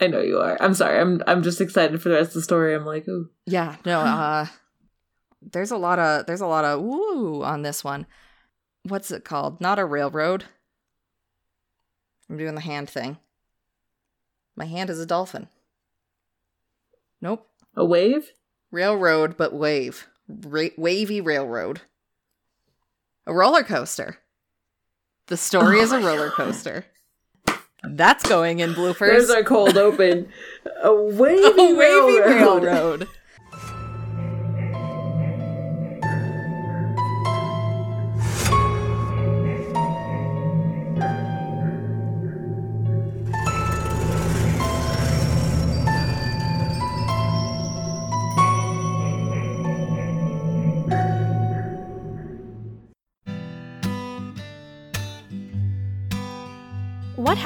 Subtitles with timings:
[0.00, 0.56] I know you are.
[0.60, 0.98] I'm sorry.
[0.98, 2.74] I'm I'm just excited for the rest of the story.
[2.74, 3.28] I'm like, ooh.
[3.46, 4.46] Yeah, no, uh
[5.42, 8.06] there's a lot of there's a lot of woo on this one.
[8.84, 9.60] What's it called?
[9.60, 10.44] Not a railroad.
[12.28, 13.18] I'm doing the hand thing.
[14.56, 15.48] My hand is a dolphin.
[17.20, 17.46] Nope.
[17.76, 18.32] A wave?
[18.70, 20.06] Railroad, but wave.
[20.28, 21.80] Ra- wavy railroad.
[23.26, 24.18] A roller coaster.
[25.26, 26.86] The story Oh is a roller coaster.
[27.82, 28.98] That's going in bloopers.
[28.98, 30.28] There's our cold open.
[30.82, 32.62] A wavy, a wavy railroad.
[32.64, 33.08] railroad.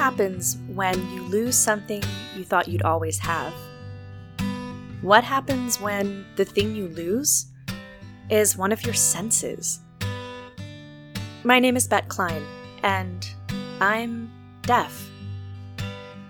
[0.05, 2.03] happens when you lose something
[2.35, 3.51] you thought you'd always have?
[5.01, 7.47] What happens when the thing you lose
[8.29, 9.79] is one of your senses?
[11.43, 12.45] My name is Bet Klein,
[12.83, 13.27] and
[13.81, 15.09] I'm deaf.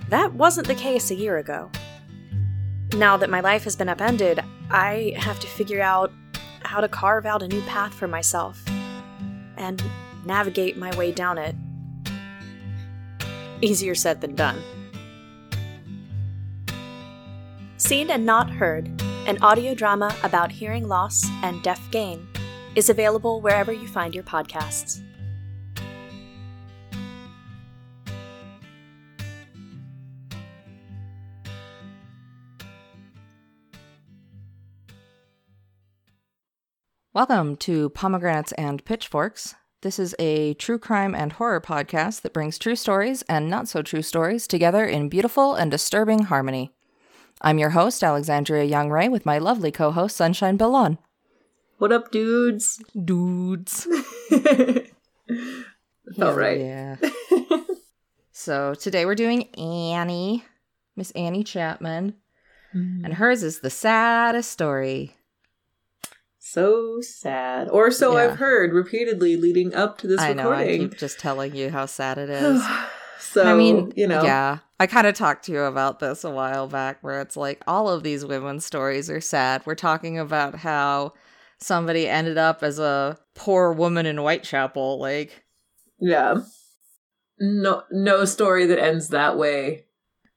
[0.08, 1.70] That wasn't the case a year ago.
[2.94, 4.40] Now that my life has been upended,
[4.72, 6.14] I have to figure out
[6.62, 8.64] how to carve out a new path for myself
[9.58, 9.84] and
[10.26, 11.58] navigate my way down it.
[13.61, 14.61] Easier said than done.
[17.78, 18.89] Seen and Not Heard,
[19.28, 22.28] an audio drama about hearing loss and deaf gain,
[22.75, 25.02] is available wherever you find your podcasts.
[37.14, 39.56] Welcome to Pomegranates and Pitchforks.
[39.81, 43.81] This is a true crime and horror podcast that brings true stories and not so
[43.81, 46.73] true stories together in beautiful and disturbing harmony.
[47.42, 50.98] I'm your host, Alexandria Young Ray, with my lovely co host, Sunshine Bellon.
[51.78, 52.81] What up, dudes?
[53.03, 53.86] Dudes.
[56.18, 56.59] Hell right.
[56.59, 56.96] Yeah.
[58.31, 60.46] so today we're doing Annie,
[60.96, 62.16] Miss Annie Chapman,
[62.74, 63.06] mm-hmm.
[63.06, 65.16] and hers is the saddest story.
[66.56, 67.68] So sad.
[67.70, 68.24] Or so Yeah.
[68.24, 70.90] I've heard repeatedly leading up to this I know, I recording.
[70.90, 72.64] keep just telling you how sad it is.
[73.20, 74.60] so I mean, you know, yeah.
[74.80, 77.90] I kind of talked to you about this a while back where it's like all
[77.90, 79.64] of these women's stories are sad.
[79.66, 81.14] We're talking about how
[81.60, 84.98] somebody ended up as a poor woman in Whitechapel.
[85.00, 85.44] Like,
[86.00, 86.36] yeah.
[87.40, 89.86] No, no story that ends that way,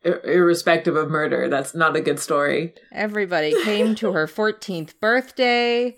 [0.04, 1.48] ir- irrespective of murder.
[1.48, 2.74] That's not a good story.
[2.90, 5.96] everybody came to her 14th birthday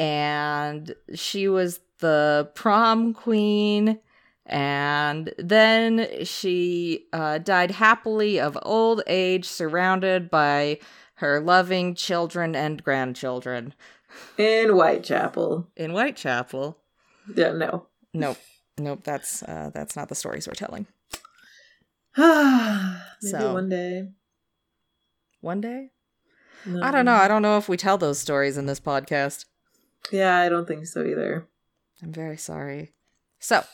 [0.00, 4.00] and she was the prom queen.
[4.46, 10.80] And then she uh, died happily of old age, surrounded by
[11.16, 13.74] her loving children and grandchildren.
[14.38, 15.68] In Whitechapel.
[15.76, 16.78] in Whitechapel.
[17.36, 17.86] Yeah, no.
[18.12, 18.38] Nope,
[18.78, 19.00] nope.
[19.04, 20.86] That's uh, that's not the stories we're telling.
[22.16, 24.08] Maybe So- one day.
[25.42, 25.90] One day,
[26.66, 26.82] No.
[26.82, 27.14] I don't know.
[27.14, 29.46] I don't know if we tell those stories in this podcast.
[30.10, 31.46] Yeah, I don't think so either.
[32.02, 32.92] I'm very sorry.
[33.38, 33.64] So,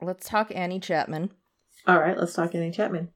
[0.00, 1.30] let's talk Annie Chapman.
[1.86, 3.10] All right, let's talk Annie Chapman.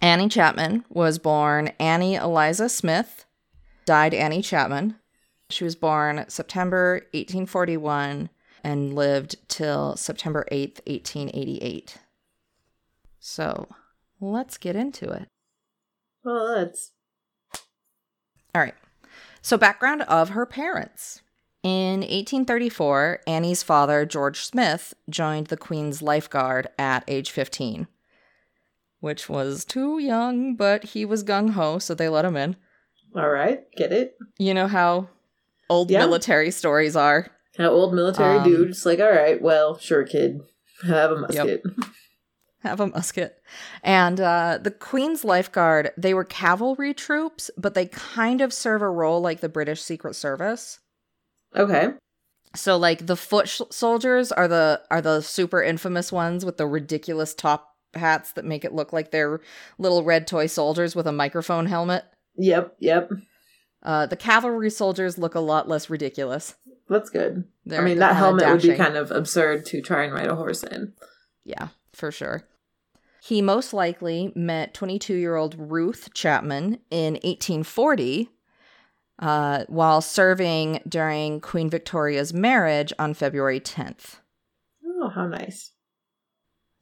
[0.00, 3.26] Annie Chapman was born Annie Eliza Smith,
[3.84, 4.96] died Annie Chapman.
[5.50, 8.30] She was born September 1841
[8.62, 11.98] and lived till September 8th, 1888.
[13.20, 13.68] So,
[14.20, 15.28] let's get into it.
[16.24, 16.92] Well, let's.
[18.54, 18.74] All right.
[19.44, 21.20] So, background of her parents.
[21.62, 27.86] In 1834, Annie's father, George Smith, joined the Queen's Life Guard at age 15,
[29.00, 32.56] which was too young, but he was gung ho, so they let him in.
[33.14, 33.64] all right.
[33.76, 34.16] Get it?
[34.38, 35.08] You know how
[35.68, 35.98] old Yeah.
[36.00, 37.28] military stories are.
[37.58, 38.68] How old military Um, dude?
[38.68, 40.40] Just like, all right, well, sure, kid.
[40.86, 41.62] Have a musket.
[42.64, 43.40] Have a musket.
[43.82, 48.80] And uh, the Queen's Life Guard, they were cavalry troops, but they kind of serve
[48.80, 50.80] a role like the British Secret Service.
[51.54, 51.92] Okay.
[52.56, 56.66] So like the foot sh- soldiers are the are the super infamous ones with the
[56.66, 59.40] ridiculous top hats that make it look like they're
[59.78, 62.04] little red toy soldiers with a microphone helmet.
[62.36, 63.10] Yep, yep.
[63.82, 66.54] Uh, the cavalry soldiers look a lot less ridiculous.
[66.88, 67.44] That's good.
[67.66, 70.34] They're I mean, that helmet would be kind of absurd to try and ride a
[70.34, 70.94] horse in.
[71.44, 72.44] Yeah, for sure.
[73.24, 78.28] He most likely met 22 year old Ruth Chapman in 1840
[79.18, 84.16] uh, while serving during Queen Victoria's marriage on February 10th.
[84.84, 85.72] Oh, how nice.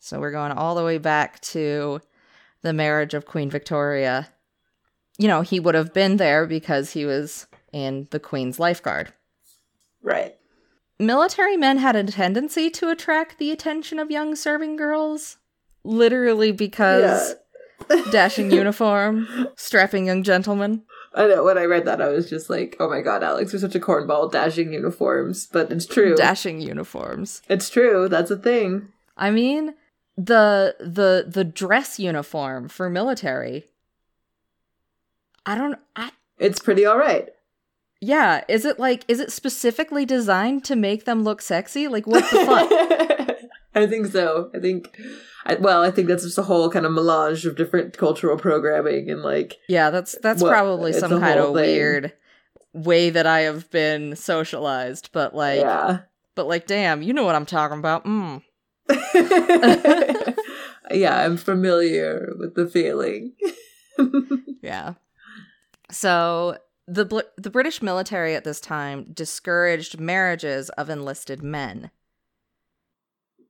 [0.00, 2.00] So we're going all the way back to
[2.62, 4.28] the marriage of Queen Victoria,
[5.18, 9.12] you know, he would have been there because he was in the Queen's lifeguard.
[10.02, 10.34] Right.
[10.98, 15.36] Military men had a tendency to attract the attention of young serving girls,
[15.84, 17.34] literally because
[18.10, 19.26] dashing uniform,
[19.56, 20.82] strapping young gentlemen.
[21.14, 23.60] I know when I read that, I was just like, "Oh my god, Alex, you're
[23.60, 26.14] such a cornball, dashing uniforms." But it's true.
[26.16, 27.42] Dashing uniforms.
[27.48, 28.08] it's true.
[28.08, 28.88] That's a thing.
[29.16, 29.74] I mean,
[30.16, 33.66] the the the dress uniform for military.
[35.44, 37.28] I don't I It's pretty all right.
[38.00, 41.88] yeah, is it like is it specifically designed to make them look sexy?
[41.88, 43.18] Like what the fuck?
[43.74, 44.50] I think so.
[44.54, 44.96] I think.
[45.44, 49.10] I, well, I think that's just a whole kind of melange of different cultural programming
[49.10, 51.54] and like yeah, that's that's probably some kind of thing.
[51.54, 52.12] weird
[52.72, 56.00] way that I have been socialized, but like yeah.
[56.34, 58.04] but like damn, you know what I'm talking about.
[58.04, 58.42] Mm.
[60.90, 63.32] yeah, I'm familiar with the feeling.
[64.62, 64.94] Yeah.
[65.90, 71.90] So the Bl- the British military at this time discouraged marriages of enlisted men.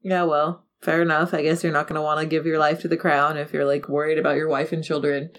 [0.02, 1.32] Yeah, well, fair enough.
[1.32, 3.52] I guess you're not going to want to give your life to the crown if
[3.52, 5.30] you're like worried about your wife and children.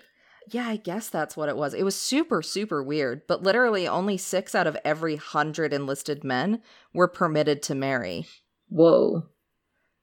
[0.50, 1.74] Yeah, I guess that's what it was.
[1.74, 6.62] It was super, super weird, but literally only six out of every hundred enlisted men
[6.94, 8.26] were permitted to marry.
[8.70, 9.24] Whoa.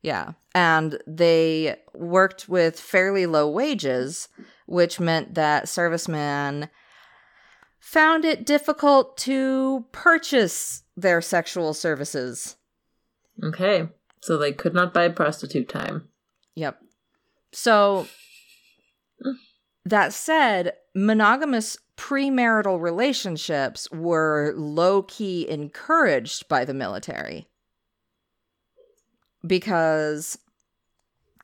[0.02, 0.32] Yeah.
[0.54, 4.28] And they worked with fairly low wages,
[4.66, 6.70] which meant that servicemen
[7.78, 12.56] found it difficult to purchase their sexual services.
[13.42, 13.88] Okay.
[14.20, 16.08] So they could not buy prostitute time.
[16.54, 16.80] Yep.
[17.52, 18.06] So,
[19.84, 27.46] that said, monogamous premarital relationships were low key encouraged by the military
[29.46, 30.38] because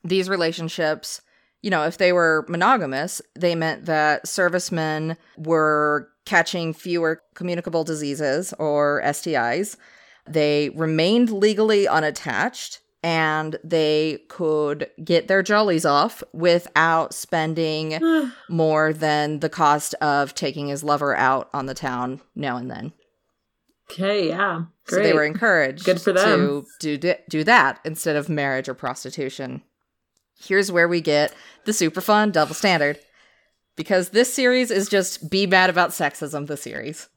[0.03, 1.21] these relationships,
[1.61, 8.53] you know, if they were monogamous, they meant that servicemen were catching fewer communicable diseases
[8.59, 9.77] or STIs.
[10.27, 17.99] They remained legally unattached and they could get their jollies off without spending
[18.49, 22.93] more than the cost of taking his lover out on the town now and then.
[23.89, 24.63] Okay, yeah.
[24.87, 26.65] So they were encouraged Good for them.
[26.79, 29.61] to do, do that instead of marriage or prostitution.
[30.39, 31.33] Here's where we get
[31.65, 32.99] the super fun double standard.
[33.75, 37.09] Because this series is just be mad about sexism, the series.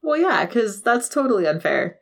[0.00, 1.98] well, yeah, because that's totally unfair.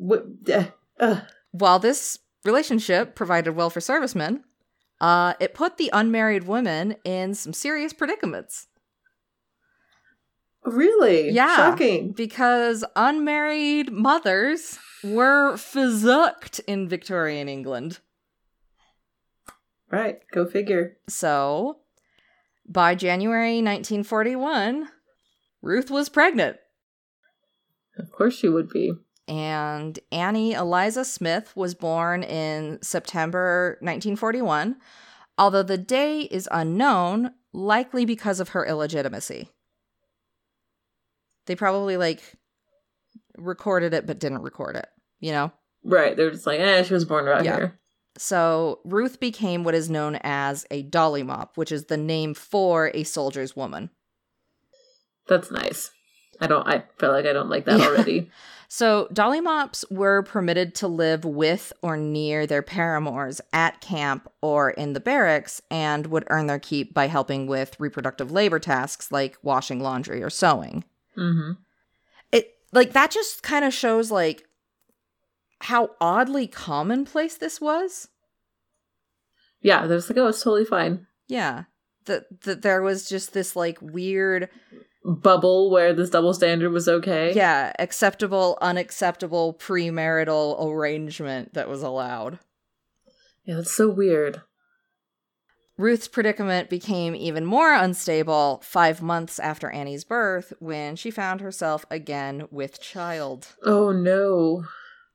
[0.00, 0.64] Uh,
[1.00, 1.22] ugh.
[1.52, 4.44] While this relationship provided well for servicemen,
[5.00, 8.66] uh, it put the unmarried women in some serious predicaments.
[10.64, 11.30] Really?
[11.30, 11.56] Yeah.
[11.56, 12.12] Shocking.
[12.12, 18.00] Because unmarried mothers were physicked in Victorian England.
[19.90, 20.20] Right.
[20.32, 20.98] Go figure.
[21.08, 21.78] So,
[22.66, 24.88] by January 1941,
[25.62, 26.58] Ruth was pregnant.
[27.96, 28.92] Of course she would be.
[29.28, 34.76] And Annie Eliza Smith was born in September 1941,
[35.36, 39.50] although the day is unknown, likely because of her illegitimacy.
[41.46, 42.22] They probably like
[43.36, 44.88] recorded it but didn't record it,
[45.20, 45.52] you know?
[45.84, 46.16] Right.
[46.16, 47.56] They're just like, eh, she was born around Yeah.
[47.56, 47.80] here.
[48.16, 52.90] So Ruth became what is known as a dolly mop, which is the name for
[52.94, 53.90] a soldier's woman.
[55.28, 55.90] That's nice.
[56.40, 57.86] I don't, I feel like I don't like that Yeah.
[57.86, 58.30] already.
[58.70, 64.68] So dolly mops were permitted to live with or near their paramours at camp or
[64.72, 69.38] in the barracks and would earn their keep by helping with reproductive labor tasks like
[69.42, 70.84] washing laundry or sewing.
[71.16, 71.52] Mm-hmm.
[72.30, 74.46] It like that just kind of shows like
[75.62, 78.08] how oddly commonplace this was.
[79.62, 79.86] Yeah.
[79.86, 81.06] They're just like, oh, it's totally fine.
[81.26, 81.64] Yeah.
[82.04, 84.50] That that there was just this like weird
[85.08, 87.32] Bubble where this double standard was okay.
[87.32, 92.38] yeah, acceptable, unacceptable premarital arrangement that was allowed.
[93.44, 94.42] Yeah, that's so weird.
[95.78, 101.86] Ruth's predicament became even more unstable five months after Annie's birth when she found herself
[101.90, 103.54] again with child.
[103.64, 104.64] Oh no.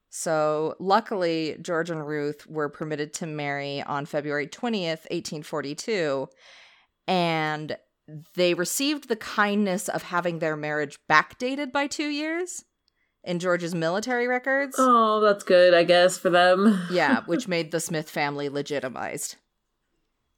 [0.10, 6.28] So, luckily, George and Ruth were permitted to marry on February 20th, 1842,
[7.08, 7.76] and
[8.36, 12.66] they received the kindness of having their marriage backdated by two years
[13.24, 14.76] in George's military records.
[14.78, 16.82] Oh, that's good, I guess, for them.
[16.92, 19.38] Yeah, which made the Smith family legitimized.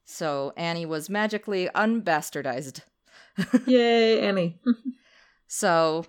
[0.06, 2.82] So Annie was magically unbastardized.
[3.66, 4.60] Yay, Annie.
[5.48, 6.06] So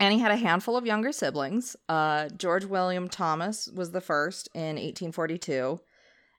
[0.00, 1.76] Annie had a handful of younger siblings.
[1.88, 5.78] Uh, George William Thomas was the first in 1842,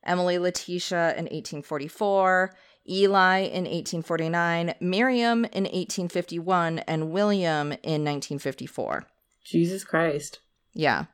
[0.04, 2.54] Emily Letitia in 1844,
[2.90, 9.06] Eli in 1849, Miriam in 1851, and William in 1954.
[9.44, 10.40] Jesus Christ.
[10.74, 11.06] Yeah.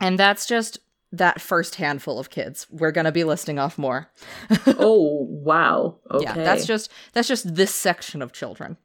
[0.00, 0.78] And that's just
[1.12, 2.66] that first handful of kids.
[2.70, 4.10] We're going to be listing off more.
[4.66, 5.98] oh, wow.
[6.10, 6.24] Okay.
[6.24, 8.76] Yeah, that's just that's just this section of children.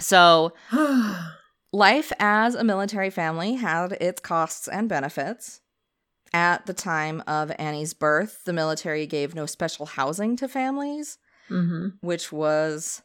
[0.00, 0.54] So,
[1.72, 5.60] life as a military family had its costs and benefits.
[6.32, 11.18] At the time of Annie's birth, the military gave no special housing to families,
[11.48, 13.02] hmm which was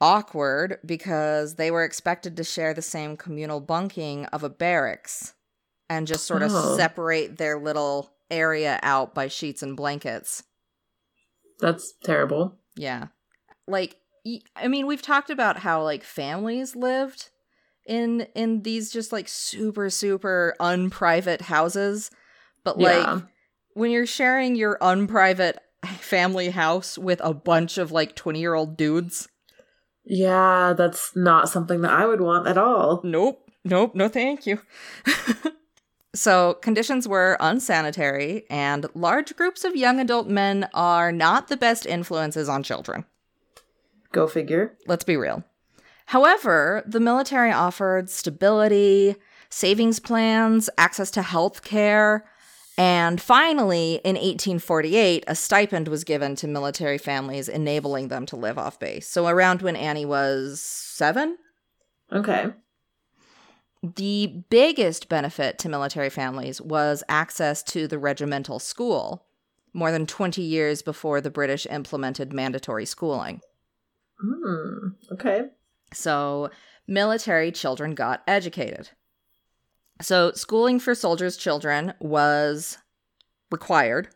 [0.00, 5.34] awkward because they were expected to share the same communal bunking of a barracks
[5.88, 6.76] and just sort of Oh.
[6.76, 10.42] separate their little area out by sheets and blankets.
[11.60, 12.58] That's terrible.
[12.74, 13.08] Yeah.
[13.68, 13.98] Like
[14.56, 17.30] I mean, we've talked about how like families lived
[17.86, 22.10] in in these just like super super unprivate houses,
[22.64, 23.20] but like yeah.
[23.74, 25.58] when you're sharing your unprivate
[25.98, 29.28] family house with a bunch of like 20-year-old dudes,
[30.04, 33.00] Yeah, that's not something that I would want at all.
[33.04, 34.60] nope, nope, no thank you.
[36.14, 41.84] so, conditions were unsanitary and large groups of young adult men are not the best
[41.86, 43.04] influences on children.
[44.12, 44.76] Go figure.
[44.86, 45.42] Let's be real.
[46.06, 49.16] However, the military offered stability,
[49.48, 52.24] savings plans, access to health care,
[52.78, 58.58] and finally, in 1848, a stipend was given to military families, enabling them to live
[58.58, 59.06] off base.
[59.06, 61.36] So, around when Annie was seven,
[62.10, 62.52] Okay.
[63.82, 69.26] the biggest benefit to military families was access to the regimental school,
[69.74, 73.42] more than 20 years before the British implemented mandatory schooling.
[74.18, 74.88] Hmm.
[75.12, 75.50] Okay.
[75.92, 76.50] So,
[76.86, 78.90] military children got educated.
[80.00, 82.78] So, schooling for soldiers' children was
[83.50, 84.08] required.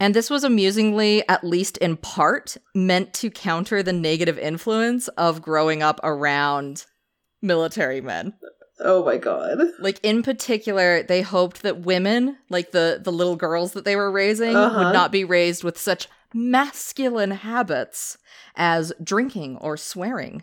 [0.00, 5.42] And this was amusingly, at least in part, meant to counter the negative influence of
[5.42, 6.86] growing up around
[7.40, 8.34] military men.
[8.80, 9.58] Oh my god.
[9.78, 14.10] Like in particular, they hoped that women, like the the little girls that they were
[14.10, 14.76] raising, Uh-huh.
[14.86, 18.18] would not be raised with such masculine habits
[18.56, 20.42] as drinking or swearing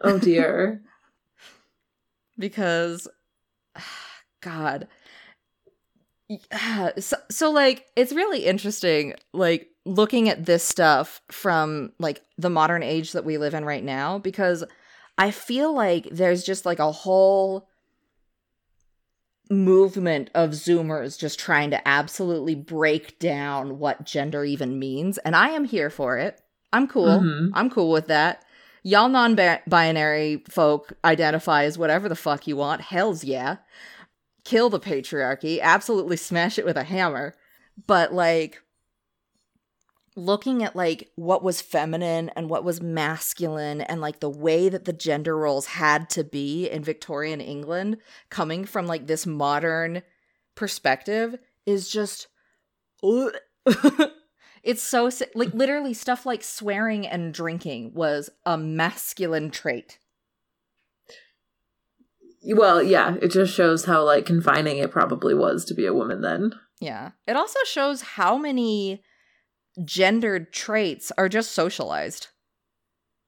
[0.00, 0.82] Oh dear.
[2.38, 3.08] because
[4.40, 4.88] god
[6.28, 12.50] Yeah, so, so like it's really interesting like looking at this stuff from like the
[12.50, 14.62] modern age that we live in right now because
[15.18, 17.68] i feel like there's just like a whole
[19.50, 25.48] movement of zoomers just trying to absolutely break down what gender even means and i
[25.50, 26.40] am here for it.
[26.72, 27.20] I'm cool.
[27.20, 27.50] Mhm.
[27.54, 28.44] i'm cool with that.
[28.82, 32.80] Y'all non-binary folk identify as whatever the fuck you want.
[32.80, 33.56] Hells yeah.
[34.44, 35.60] Kill the patriarchy.
[35.60, 37.34] Absolutely smash it with a hammer.
[37.86, 38.61] But like
[40.14, 44.84] looking at like what was feminine and what was masculine and like the way that
[44.84, 47.96] the gender roles had to be in Victorian England
[48.30, 50.02] coming from like this modern
[50.54, 52.28] perspective is just
[54.62, 59.98] it's so like literally stuff like swearing and drinking was a masculine trait
[62.44, 66.22] Well, yeah, it just shows how like confining it probably was to be a woman
[66.22, 66.52] then.
[66.80, 67.12] Yeah.
[67.26, 69.04] It also shows how many
[69.84, 72.28] gendered traits are just socialized.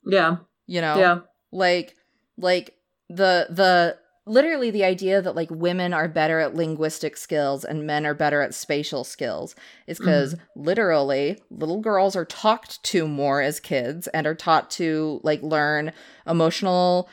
[0.05, 0.37] Yeah.
[0.67, 0.99] You know?
[0.99, 1.19] Yeah.
[1.53, 1.95] Like
[2.37, 2.75] like
[3.09, 8.07] the the literally the idea that like women are better at linguistic skills and men
[8.07, 9.55] are better at spatial skills
[9.87, 15.21] is because literally little girls are talked to more as kids and are taught to
[15.23, 15.93] like learn
[16.27, 17.09] emotional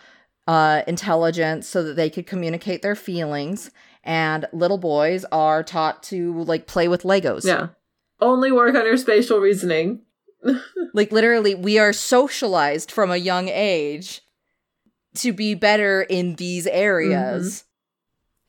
[0.48, 3.72] uh intelligence so that they could communicate their feelings
[4.06, 7.68] and little boys are taught to like play with legos Yeah.
[8.22, 10.02] Only work on your spatial reasoning.
[10.94, 14.22] like literally we are socialized from a young age
[15.16, 17.64] to be better in these areas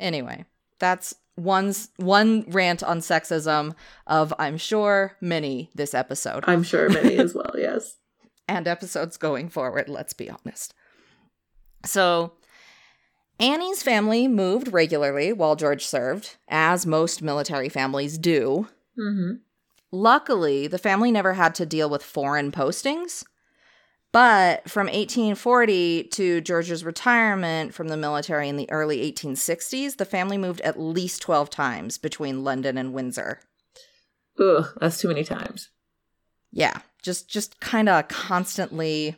[0.00, 0.44] anyway
[0.78, 3.74] that's one's one rant on sexism
[4.06, 7.96] of i'm sure many this episode I'm sure many as well, yes.
[8.48, 10.74] and episodes going forward let's be honest
[11.84, 12.32] so
[13.38, 19.36] annie's family moved regularly while george served as most military families do Mm-hmm.
[19.92, 23.24] Luckily, the family never had to deal with foreign postings.
[24.10, 30.36] But from 1840 to George's retirement from the military in the early 1860s, the family
[30.36, 33.40] moved at least 12 times between London and Windsor.
[34.38, 35.70] Ugh, that's too many times.
[36.50, 39.16] Yeah, just just kind of constantly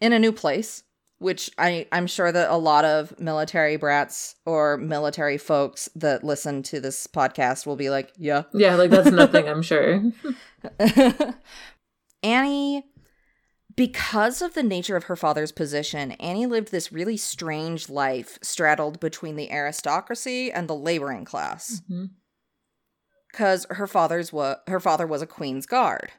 [0.00, 0.84] in a new place.
[1.18, 6.62] Which I, I'm sure that a lot of military brats or military folks that listen
[6.64, 8.42] to this podcast will be like, yeah.
[8.52, 10.02] Yeah, like that's nothing, I'm sure.
[12.22, 12.84] Annie,
[13.76, 19.00] because of the nature of her father's position, Annie lived this really strange life straddled
[19.00, 21.82] between the aristocracy and the laboring class.
[21.90, 22.06] Mm-hmm.
[23.30, 26.12] Because her father's wa- her father was a queen's guard.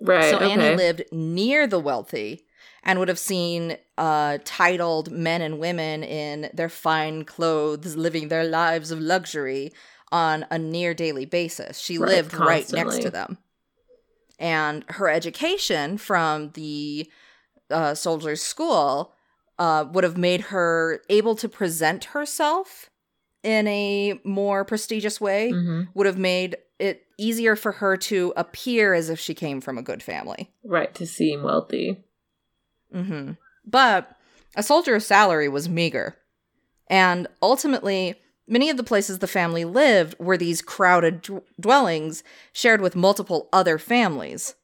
[0.00, 0.30] Right.
[0.30, 0.50] so okay.
[0.50, 2.44] Annie lived near the wealthy
[2.82, 8.44] and would have seen uh, titled men and women in their fine clothes living their
[8.44, 9.72] lives of luxury
[10.10, 11.78] on a near daily basis.
[11.78, 13.38] She Right, lived right next to them.
[14.38, 17.10] And her education from the
[17.70, 19.12] uh, soldiers' school
[19.58, 22.88] uh, would have made her able to present herself
[23.42, 25.88] in a more prestigious way Mhm.
[25.94, 29.82] would have made it easier for her to appear as if she came from a
[29.82, 30.52] good family.
[30.62, 32.04] Right, to seem wealthy.
[32.92, 33.32] Hmm
[33.64, 34.16] But
[34.56, 36.16] a soldier's salary was meager.
[36.88, 38.14] And ultimately,
[38.46, 43.48] many of the places the family lived were these crowded d- dwellings shared with multiple
[43.52, 44.54] other families.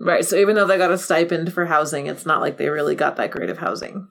[0.00, 2.94] Right, so even though they got a stipend for housing, it's not like they really
[2.94, 4.08] got that great of housing.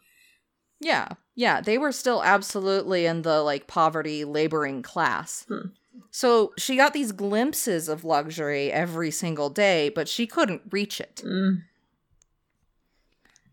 [0.80, 5.46] Yeah, yeah, they were still absolutely in the like poverty laboring class.
[5.48, 5.70] Hmm.
[6.12, 11.24] So she got these glimpses of luxury every single day, but she couldn't reach it.
[11.26, 11.64] Mm.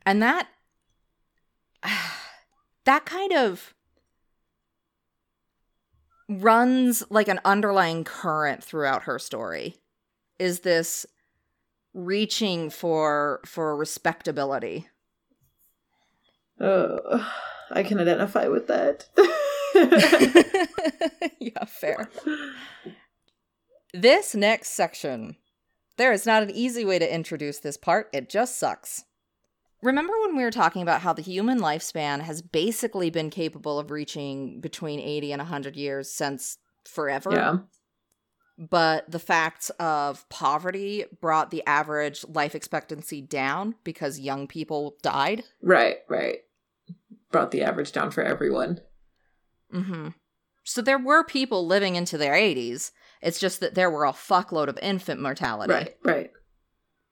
[0.04, 0.48] And that
[2.84, 3.74] that kind of
[6.28, 9.76] runs like an underlying current throughout her story
[10.38, 11.04] is this
[11.92, 14.88] reaching for for respectability.
[16.60, 17.28] Oh,
[17.70, 19.06] I can identify with that.
[21.40, 22.08] yeah fair.
[23.92, 25.36] This next section
[25.96, 28.08] there is not an easy way to introduce this part.
[28.14, 29.04] It just sucks
[29.82, 33.90] Remember when we were talking about how the human lifespan has basically been capable of
[33.90, 37.30] reaching between 80 and 100 years since forever?
[37.32, 37.58] yeah.
[38.58, 45.44] But the facts of poverty brought the average life expectancy down because young people died?
[45.62, 46.40] Right, right.
[47.32, 48.80] Brought the average down for everyone.
[49.72, 50.08] hmm
[50.62, 52.90] So there were people living into their 80s.
[53.22, 55.72] It's just that there were a fuckload of infant mortality.
[55.72, 56.30] Right, right.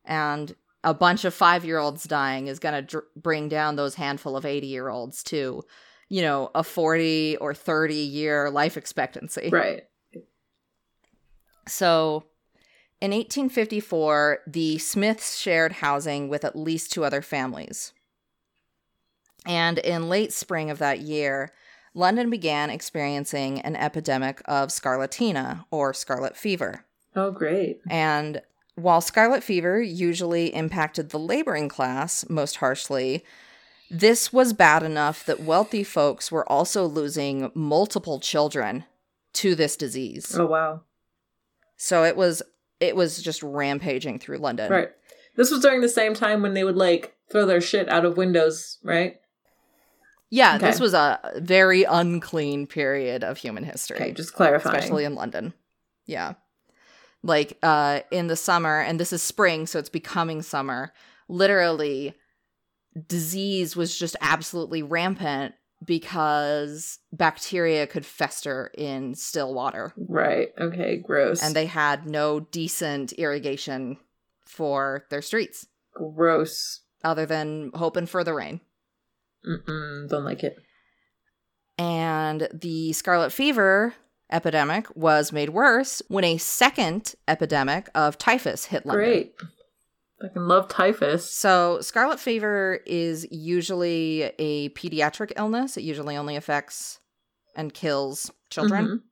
[0.04, 3.94] And a bunch of five year olds dying is going to dr- bring down those
[3.96, 5.62] handful of 80 year olds to,
[6.08, 9.50] you know, a 40 or 30 year life expectancy.
[9.50, 9.84] Right.
[11.66, 12.24] So
[13.00, 17.92] in 1854, the Smiths shared housing with at least two other families.
[19.46, 21.52] And in late spring of that year,
[21.94, 26.84] London began experiencing an epidemic of scarlatina or scarlet fever.
[27.14, 27.80] Oh, great.
[27.88, 28.42] And
[28.78, 33.24] while scarlet fever usually impacted the laboring class most harshly,
[33.90, 38.84] this was bad enough that wealthy folks were also losing multiple children
[39.34, 40.34] to this disease.
[40.38, 40.82] Oh, wow.
[41.76, 42.42] So it was
[42.80, 44.70] it was just rampaging through London.
[44.70, 44.90] Right.
[45.36, 48.16] This was during the same time when they would like throw their shit out of
[48.16, 49.16] windows, right?
[50.30, 50.66] Yeah, Okay.
[50.66, 53.96] this was a very unclean period of human history.
[53.96, 54.76] Okay, just clarifying.
[54.76, 55.54] especially in London.
[56.06, 56.34] Yeah.
[57.22, 60.92] Like uh in the summer and this is spring so it's becoming summer.
[61.28, 62.14] Literally
[63.06, 65.54] disease was just absolutely rampant
[65.84, 70.48] because bacteria could fester in still water Right.
[70.58, 71.42] Okay, gross.
[71.42, 73.98] and they had no decent irrigation
[74.46, 76.80] for their streets gross.
[77.04, 78.60] other than hoping for the rain.
[79.46, 80.56] Mm-mm, don't like it.
[81.78, 83.94] And the scarlet fever
[84.30, 89.04] epidemic was made worse when a second epidemic of typhus hit London.
[89.04, 89.34] Great.
[90.22, 91.30] I can love typhus.
[91.30, 95.76] So, scarlet fever is usually a pediatric illness.
[95.76, 96.98] It usually only affects
[97.54, 98.86] and kills children.
[98.86, 99.02] Mhm.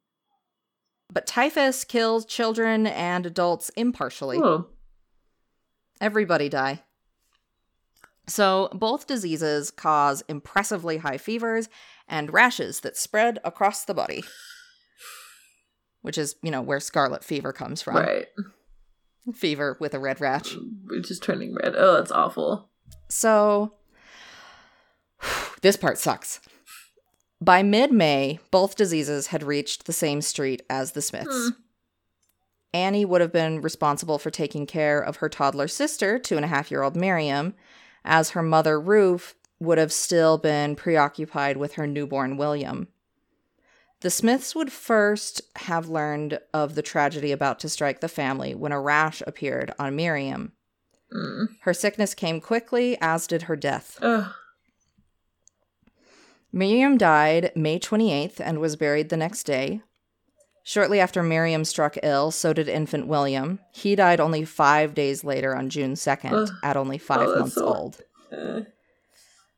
[1.13, 4.39] But typhus kills children and adults impartially.
[4.39, 4.67] Oh,
[6.01, 6.83] Everybody die.
[8.29, 11.69] So, both diseases cause impressively high fevers
[12.09, 14.25] and rashes that spread across the body,
[16.07, 17.97] which is, you know, where scarlet fever comes from.
[17.97, 18.29] right.
[19.35, 20.55] Fever with a red rash.
[20.87, 21.75] Which is turning red.
[21.77, 22.71] Oh, that's awful.
[23.11, 23.75] So,
[25.63, 26.39] this part sucks.
[27.41, 31.27] By mid May, both diseases had reached the same street as the Smiths.
[31.29, 31.49] Hmm.
[32.73, 36.49] Annie would have been responsible for taking care of her toddler sister, two and a
[36.49, 37.55] half year old Miriam,
[38.05, 42.87] as her mother, Ruth, would have still been preoccupied with her newborn William.
[44.01, 48.73] The Smiths would first have learned of the tragedy about to strike the family when
[48.73, 50.53] a rash appeared on Miriam.
[51.15, 51.47] Mm.
[51.63, 53.99] Her sickness came quickly, as did her death.
[54.03, 54.33] Ugh.
[56.53, 59.83] Miriam died May 28th and was buried the next day.
[60.63, 63.61] Shortly after Miriam struck ill, so did infant William.
[63.73, 66.51] He died only five days later on June 2nd Ugh.
[66.63, 68.01] at only five Oh, months so- old.
[68.33, 68.61] Uh,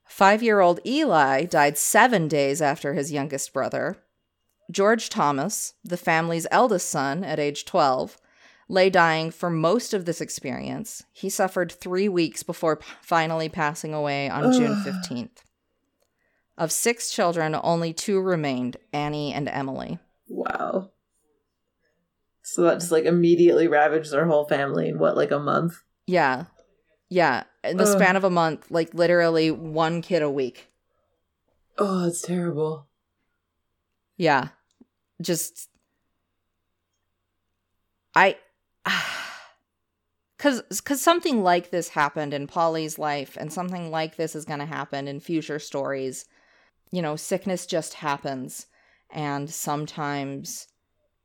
[0.07, 3.98] Five year old Eli died seven days after his youngest brother.
[4.70, 8.18] George Thomas, the family's eldest son at age 12,
[8.68, 11.04] lay dying for most of this experience.
[11.12, 15.42] He suffered three weeks before p- finally passing away on June 15th.
[16.59, 19.98] Of six children, only two remained Annie and Emily.
[20.28, 20.90] wow.
[22.42, 25.83] So that just like immediately ravaged their whole family in what, like a month?
[26.07, 26.46] Yeah.
[27.11, 27.42] Yeah.
[27.62, 27.98] In the Ugh.
[27.98, 30.68] span of a month, like literally one kid a week.
[31.76, 32.87] Oh, that's terrible.
[34.16, 34.48] Yeah.
[35.20, 35.68] Just
[38.14, 38.37] I
[40.38, 44.61] cuz cuz something like this happened in Polly's life and something like this is going
[44.61, 46.24] to happen in future stories.
[46.90, 48.66] You know, sickness just happens
[49.11, 50.68] and sometimes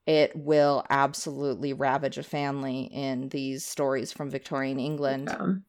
[0.05, 5.63] it will absolutely ravage a family in these stories from Victorian England Um,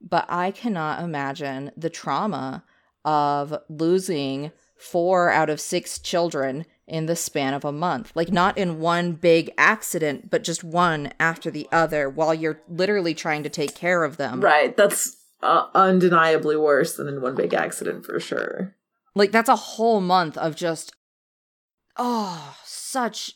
[0.00, 2.64] but I cannot imagine the trauma
[3.04, 8.12] of losing four out of six children in the span of a month.
[8.14, 13.14] Like, not in one big accident, but just one after the other while you're literally
[13.14, 14.40] trying to take care of them.
[14.40, 14.76] right.
[14.76, 18.74] That's uh, undeniably worse than in one big accident for sure.
[19.14, 20.92] Like, that's a whole month of just,
[21.96, 23.34] oh, such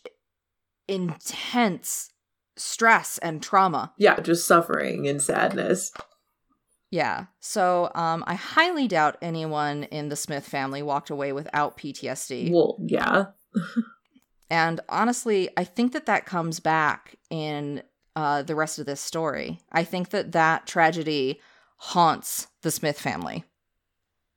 [0.89, 2.11] intense
[2.57, 3.93] stress and trauma.
[3.99, 5.93] Yeah, just suffering and sadness.
[6.93, 7.25] Yeah.
[7.41, 12.53] So um, I highly doubt anyone in the Smith family walked away without PTSD.
[12.53, 13.27] Well, yeah.
[14.51, 17.83] And honestly, I think that that comes back in
[18.15, 19.61] uh, the rest of this story.
[19.73, 21.41] I think that that tragedy
[21.79, 23.45] haunts the Smith family.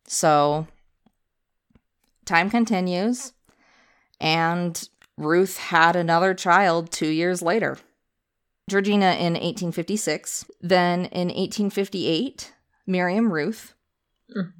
[0.07, 0.67] So
[2.23, 3.33] time continues,
[4.21, 7.77] and Ruth had another child two years later.
[8.69, 10.45] Georgina in 1856.
[10.61, 12.53] Then in 1858,
[12.87, 13.73] Miriam Ruth.
[14.33, 14.53] Mhm.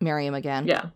[0.00, 0.66] Miriam again.
[0.66, 0.86] Yeah.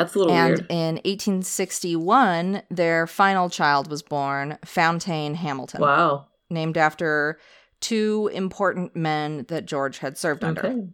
[0.00, 0.66] That's a little And weird.
[0.70, 6.26] in 1861, their final child was born, Fountaine Hamilton, Wow.
[6.48, 7.38] named after
[7.80, 10.88] two important men that George had served under.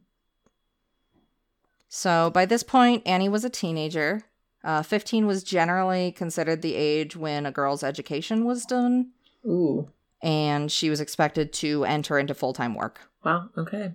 [1.89, 4.23] So by this point, Annie was a teenager.
[4.65, 9.13] Uh, 15 was generally considered the age when a girl's education was done,
[9.47, 9.89] Ooh.
[10.23, 13.01] and she was expected to enter into full time work.
[13.25, 13.49] Wow.
[13.57, 13.93] Okay.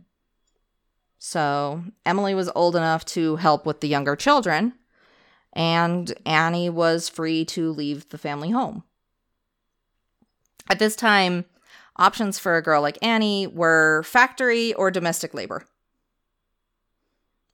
[1.19, 4.73] So Emily was old enough to help with the younger children,
[5.53, 8.83] and Annie was free to leave the family home.
[10.69, 11.45] At this time,
[11.97, 15.65] options for a girl like Annie were factory or domestic labor.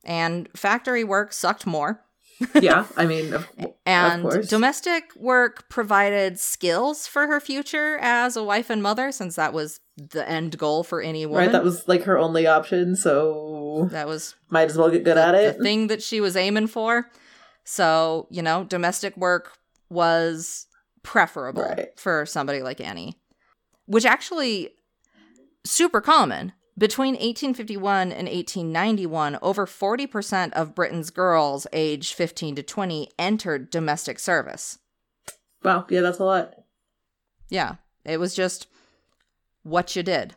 [0.03, 2.01] And factory work sucked more.
[2.61, 2.85] Yeah.
[2.95, 3.47] I mean, of,
[3.87, 4.47] And course.
[4.47, 9.79] domestic work provided skills for her future as a wife and mother, since that was
[9.97, 11.45] the end goal for any woman.
[11.45, 11.51] right.
[11.51, 12.95] That was like her only option.
[12.95, 15.57] So that was might as well get good the, at it.
[15.57, 17.09] the thing that she was aiming for.
[17.69, 19.57] So, you know, domestic work
[19.89, 20.67] was
[21.03, 21.89] preferable Right.
[21.99, 23.19] for somebody like Annie,
[23.87, 24.75] which actually
[25.65, 26.53] super common.
[26.77, 34.19] Between 1851 and 1891, over 40% of Britain's girls aged 15 to 20 entered domestic
[34.19, 34.79] service.
[35.61, 35.85] Wow.
[35.89, 36.53] Yeah, that's a lot.
[37.49, 37.75] Yeah,
[38.05, 38.67] it was just
[39.63, 40.35] what you did.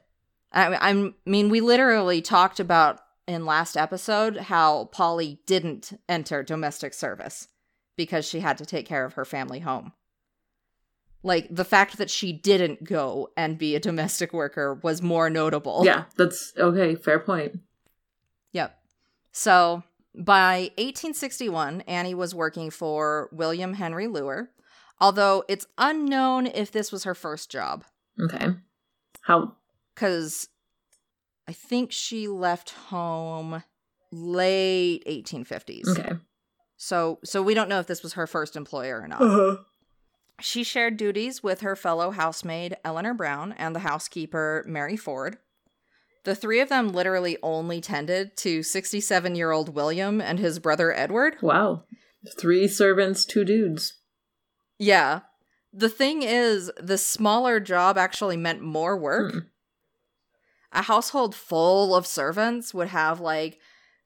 [0.50, 6.94] I, I mean, we literally talked about in last episode how Polly didn't enter domestic
[6.94, 7.48] service
[7.96, 9.92] because she had to take care of her family home.
[11.22, 15.82] Like the fact that she didn't go and be a domestic worker was more notable.
[15.84, 16.94] Yeah, that's okay.
[16.94, 17.60] Fair point.
[18.52, 18.78] Yep.
[19.32, 19.82] So
[20.14, 24.50] by 1861, Annie was working for William Henry Lure,
[24.98, 27.84] although it's unknown if this was her first job.
[28.18, 28.48] Okay.
[29.22, 29.54] How?
[30.00, 30.48] because
[31.50, 33.64] I think she left home
[34.12, 35.88] late 1850s.
[35.88, 36.12] Okay.
[36.76, 39.20] So so we don't know if this was her first employer or not.
[39.20, 39.56] Uh-huh.
[40.40, 45.38] She shared duties with her fellow housemaid Eleanor Brown and the housekeeper Mary Ford.
[46.22, 51.34] The three of them literally only tended to 67-year-old William and his brother Edward.
[51.42, 51.82] Wow.
[52.38, 53.94] Three servants, two dudes.
[54.78, 55.22] Yeah.
[55.72, 59.32] The thing is, the smaller job actually meant more work.
[59.32, 59.38] Hmm.
[60.72, 63.58] A household full of servants would have, like,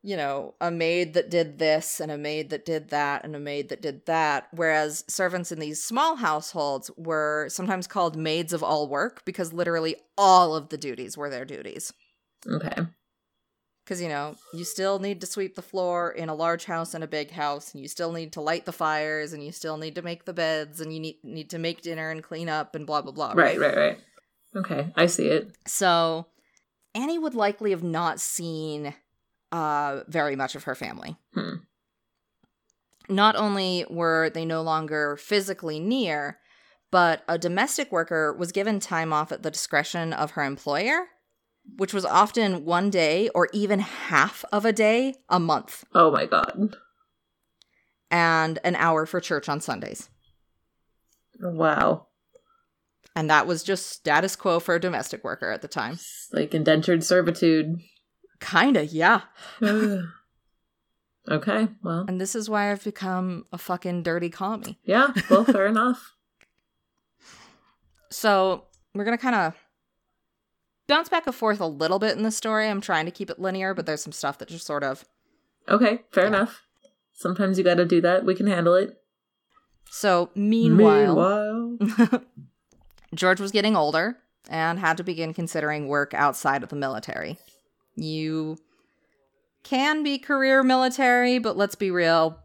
[0.03, 3.39] you know, a maid that did this and a maid that did that and a
[3.41, 4.49] maid that did that.
[4.53, 9.97] Whereas servants in these small households were sometimes called maids of all work because literally
[10.19, 11.93] all of the duties were their duties.
[12.47, 12.83] Okay.
[13.83, 17.05] Because, you know, you still need to sweep the floor in a large house and
[17.05, 19.95] a big house, and you still need to light the fires, and you still need
[19.95, 22.87] to make the beds, and you need, need to make dinner and clean up, and
[22.87, 23.33] blah, blah, blah.
[23.35, 23.99] Right, right, right.
[24.57, 25.51] Okay, I see it.
[25.67, 26.27] So
[26.95, 28.95] Annie would likely have not seen
[29.53, 31.17] uh, very much of her family.
[31.35, 31.57] Hmm.
[33.09, 36.39] Not only were they no longer physically near,
[36.91, 41.09] but a domestic worker was given time off at the discretion of her employer,
[41.77, 46.25] which was often one day or even half of a day a month, Oh my
[46.27, 46.77] god.
[48.11, 50.09] and an hour for church on Sundays.
[51.41, 52.07] Wow.
[53.17, 55.99] And that was just status quo for a domestic worker at the time.
[56.33, 57.77] Like indentured servitude.
[58.41, 59.21] Kinda, yeah.
[61.31, 62.05] okay, well.
[62.09, 64.79] And this is why I've become a fucking dirty commie.
[64.85, 66.13] Yeah, well, fair enough.
[68.11, 69.55] So we're gonna kind of
[70.87, 72.69] bounce back and forth a little bit in the story.
[72.69, 75.05] I'm trying to keep it linear, but there's some stuff that just sort of.
[75.69, 76.29] Okay, fair Yeah.
[76.29, 76.63] enough.
[77.13, 78.25] Sometimes you gotta do that.
[78.25, 79.01] We can handle it.
[79.91, 82.21] So meanwhile, Meanwhile.
[83.15, 87.39] George was getting older and had to begin considering work outside of the military.
[87.97, 88.59] You
[89.63, 92.39] can be career military, but let's be real,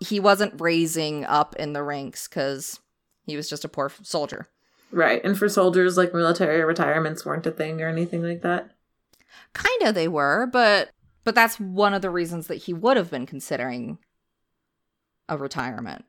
[0.00, 2.80] he wasn't raising up in the ranks because
[3.26, 4.46] he was just a poor soldier.
[4.90, 8.70] Right, and for soldiers, like military retirements weren't a thing or anything like that.
[9.54, 10.90] Kinda they were, but
[11.24, 13.98] but that's one of the reasons that he would have been considering
[15.28, 16.04] a retirement.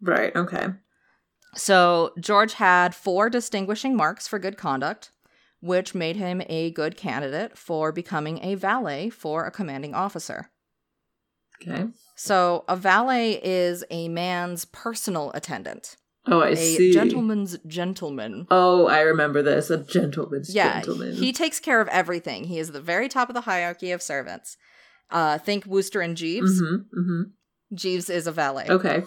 [0.00, 0.68] Right, okay.
[1.56, 5.10] So George had four distinguishing marks for good conduct,
[5.60, 10.50] which made him a good candidate for becoming a valet for a commanding officer.
[11.62, 11.86] Okay.
[12.16, 16.90] So a valet is a man's personal attendant, Oh, I a see.
[16.90, 18.46] A gentleman's gentleman.
[18.50, 19.68] Oh, I remember this.
[19.70, 21.12] A gentleman's Yeah, gentleman.
[21.14, 22.44] he takes care of everything.
[22.44, 24.56] He is the very top of the hierarchy of servants.
[25.10, 26.60] Uh, think Wooster and Jeeves.
[26.62, 27.22] Mm-hmm, mm-hmm.
[27.76, 28.66] Jeeves is a valet.
[28.70, 29.02] Okay.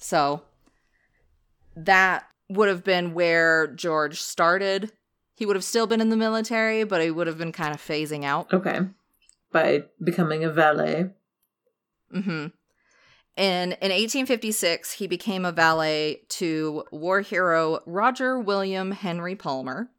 [0.00, 0.42] So
[1.76, 4.90] that would have been where George started.
[5.34, 7.80] He would have still been in the military, but he would have been kind of
[7.80, 8.52] phasing out.
[8.52, 8.80] Okay.
[9.52, 11.10] By becoming a valet.
[12.12, 12.46] Mm hmm
[13.36, 19.90] In in 1856, he became a valet to war hero Roger William Henry Palmer.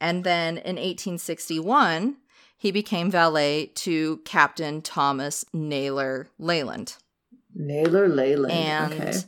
[0.00, 2.16] And then in 1861,
[2.56, 6.96] he became valet to Captain Thomas Naylor Leyland.
[7.58, 8.52] Naylor Leyland.
[8.52, 9.18] And okay.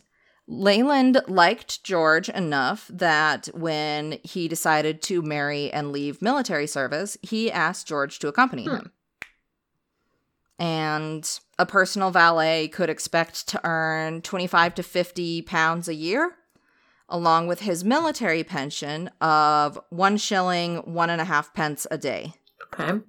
[0.47, 7.53] Leyland liked George enough that when he decided to marry and leave military service, he
[7.53, 8.77] asked George to accompany Hmm.
[8.77, 8.93] him.
[10.59, 16.33] And a personal valet could expect to earn 25 to 50 pounds a year,
[17.09, 22.35] along with his military pension of one shilling, one and a half pence a day.
[22.75, 23.01] Okay.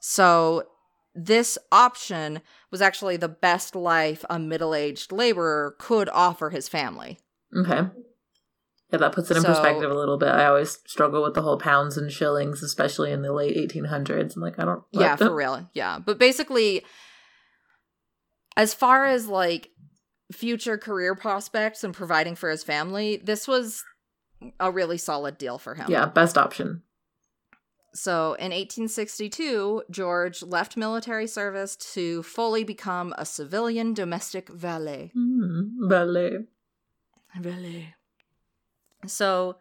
[0.00, 0.68] So
[1.14, 2.40] this option
[2.72, 7.20] was actually the best life a middle-aged laborer could offer his family.
[7.56, 7.82] Okay.
[8.90, 10.30] Yeah, that puts it in So- perspective a little bit.
[10.30, 14.34] I always struggle with the whole pounds and shillings, especially in the late 1800s.
[14.34, 14.82] I'm like, I don't.
[14.90, 15.70] yeah, for real.
[15.74, 15.98] Yeah.
[16.04, 16.82] But basically
[18.56, 19.70] as far as like
[20.30, 23.82] future career prospects and providing for his family, this was
[24.60, 25.86] a really solid deal for him.
[25.90, 26.82] Yeah, best option.
[27.94, 35.12] So in 1862, George left military service to fully become a civilian domestic valet.
[35.16, 36.38] Mm, valet.
[37.38, 37.94] Valet.
[39.06, 39.56] So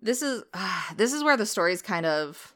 [0.00, 2.54] this is ah, this is where the stories kind of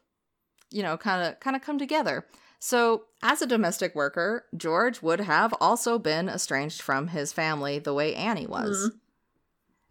[0.71, 2.27] you know kind of kind of come together.
[2.59, 7.93] So as a domestic worker, George would have also been estranged from his family the
[7.93, 8.91] way Annie was.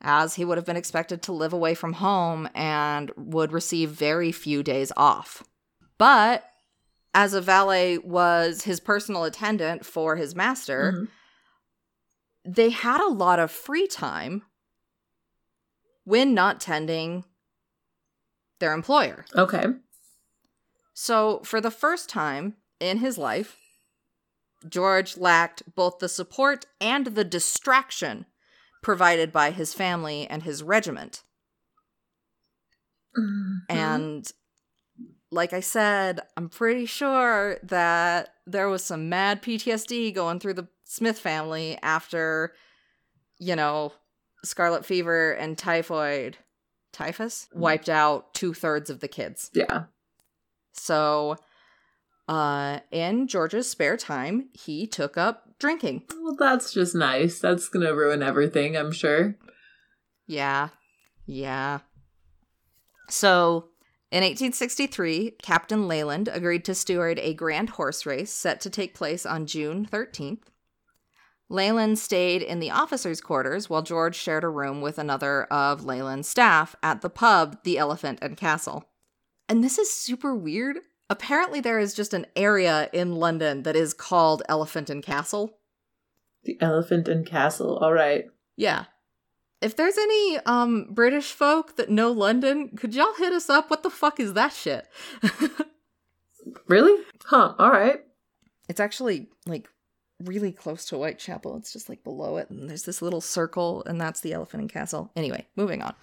[0.02, 4.32] As he would have been expected to live away from home and would receive very
[4.32, 5.44] few days off.
[5.98, 6.44] But
[7.14, 11.08] as a valet was his personal attendant for his master, Mhm.
[12.44, 14.44] they had a lot of free time
[16.04, 17.26] when not tending
[18.60, 19.26] their employer.
[19.36, 19.66] Okay.
[20.94, 23.58] So, for the first time in his life,
[24.68, 28.26] George lacked both the support and the distraction
[28.82, 31.24] provided by his family and his regiment.
[33.18, 33.60] Mhm.
[33.70, 34.32] And
[35.32, 40.68] like I said, I'm pretty sure that there was some mad PTSD going through the
[40.84, 42.54] Smith family after,
[43.40, 43.94] you know,
[44.44, 46.38] scarlet fever and typhoid,
[46.92, 49.50] typhus wiped out two thirds of the kids.
[49.54, 49.86] yeah.
[50.74, 51.38] So,
[52.28, 56.04] uh, in George's spare time, he took up drinking.
[56.22, 57.40] Well, that's just nice.
[57.40, 59.36] That's gonna ruin everything, I'm sure.
[60.28, 60.70] Yeah.
[61.26, 61.80] Yeah.
[63.10, 63.70] So,
[64.12, 69.26] In 1863, Captain Leyland agreed to steward a grand horse race set to take place
[69.26, 70.44] on June 13th.
[71.50, 76.28] Leyland stayed in the officers' quarters while George shared a room with another of Leyland's
[76.28, 78.86] staff at the pub, the Elephant and Castle.
[79.48, 80.80] And this is super weird.
[81.12, 85.58] Apparently, there is just an area in London that is called Elephant and Castle.
[86.46, 87.78] The Elephant and Castle.
[87.78, 88.26] All right.
[88.56, 88.86] Yeah.
[89.62, 93.70] If there's any um British folk that know London, could y'all hit us up?
[93.70, 94.88] What the fuck is that shit?
[96.68, 97.04] Really?
[97.26, 97.54] Huh.
[97.60, 98.00] All right.
[98.68, 99.68] it's actually like
[100.24, 101.56] really close to Whitechapel.
[101.58, 104.72] It's just like below it, and there's this little circle, and that's the Elephant and
[104.72, 105.12] Castle.
[105.16, 105.94] Anyway, moving on.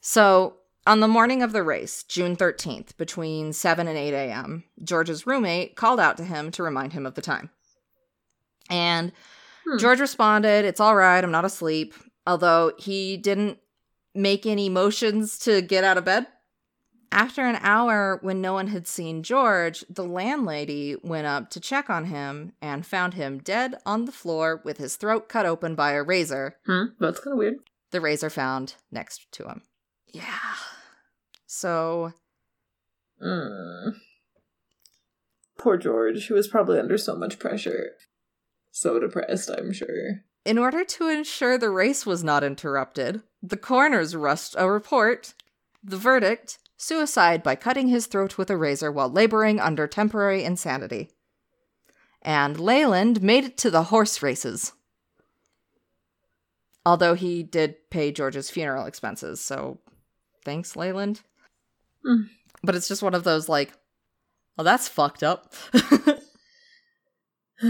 [0.00, 5.26] So, on the morning of the race, June 13th, between 7 and 8 a.m., George's
[5.26, 7.50] roommate called out to him to remind him of the time.
[8.70, 9.12] And
[9.66, 9.78] Hmm.
[9.78, 11.94] George responded, It's all right, I'm not asleep.
[12.26, 13.58] Although he didn't
[14.14, 16.26] make any motions to get out of bed.
[17.10, 21.88] After an hour, when no one had seen George, the landlady went up to check
[21.88, 25.92] on him and found him dead on the floor with his throat cut open by
[25.92, 26.56] a razor.
[26.66, 26.86] Hmm.
[27.00, 27.54] That's kind of weird.
[27.90, 29.62] The razor found next to him.
[30.12, 30.22] Yeah.
[31.56, 32.12] So,
[33.22, 33.94] Mm.
[35.56, 37.92] Poor George, who was probably under so much pressure.
[38.72, 40.24] So depressed, I'm sure.
[40.44, 45.34] in order to ensure the race was not interrupted, the coroners rushed a report.
[45.82, 51.12] The verdict suicide by cutting his throat with a razor while laboring under temporary insanity.
[52.20, 54.72] And Leyland made it to the horse races.
[56.84, 59.78] Although he did pay George's funeral expenses, so
[60.44, 61.22] thanks, Leyland.
[62.04, 62.22] Hmm.
[62.62, 63.72] But it's just one of those like,
[64.56, 65.52] well, that's fucked up.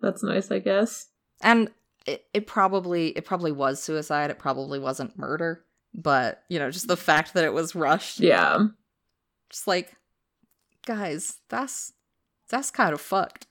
[0.00, 1.06] That's nice, I guess.
[1.42, 1.70] and
[2.06, 6.86] it, it probably it probably was suicide it probably wasn't murder but you know just
[6.86, 8.66] the fact that it was rushed Yeah.
[9.50, 9.92] just like
[10.86, 11.92] guys that's
[12.48, 13.46] that's kind of fucked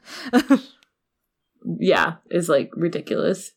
[1.79, 3.51] Yeah, is like ridiculous.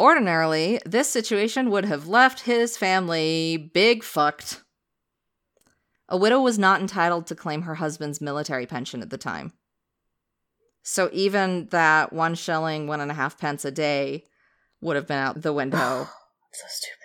[0.00, 4.64] ordinarily this situation would have left his family big fucked
[6.08, 9.52] a widow was not entitled to claim her husband's military pension at the time
[10.82, 14.24] so even that one shilling one and a half pence a day
[14.80, 16.08] would have been out the window
[16.52, 16.96] so stupid.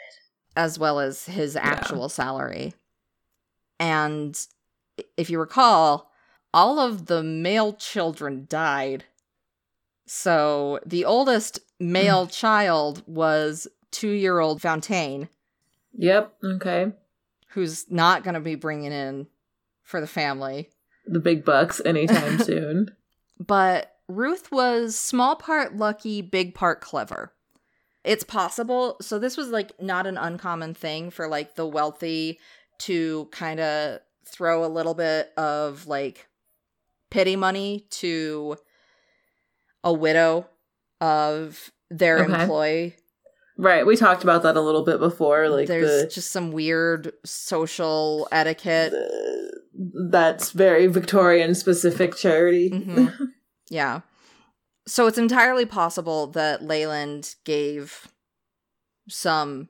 [0.56, 2.74] as well as his actual salary.
[3.80, 4.39] And
[5.18, 6.12] if you recall,
[6.54, 9.04] all of the male children died.
[10.06, 15.28] So the oldest male child was two year old Fontaine,
[15.96, 16.34] Yep.
[16.44, 16.92] Okay.
[17.54, 19.28] Who's not going to be bringing in
[19.84, 20.70] for the family.
[21.06, 22.89] The big bucks anytime soon.
[23.39, 27.34] But Ruth was small part lucky, big part clever.
[28.04, 28.98] It's possible.
[29.02, 32.39] So this was like not an uncommon thing for like the wealthy
[32.80, 36.28] to kind of throw a little bit of like
[37.12, 38.58] pity money to
[39.84, 40.48] a widow
[41.00, 42.42] of their Okay.
[42.42, 42.96] employee.
[43.58, 43.86] Right.
[43.86, 45.50] We talked about that a little bit before.
[45.50, 48.92] Like There's the, just some weird social etiquette.
[48.92, 49.62] the
[50.12, 52.70] that's very Victorian specific charity.
[52.70, 53.13] Mhm.
[53.70, 54.02] Yeah.
[54.88, 58.08] So it's entirely possible that Leyland gave
[59.08, 59.70] some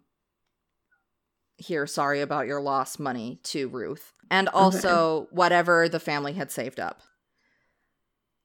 [1.58, 6.80] here, sorry about your loss money to Ruth, and also whatever the family had saved
[6.80, 7.02] up.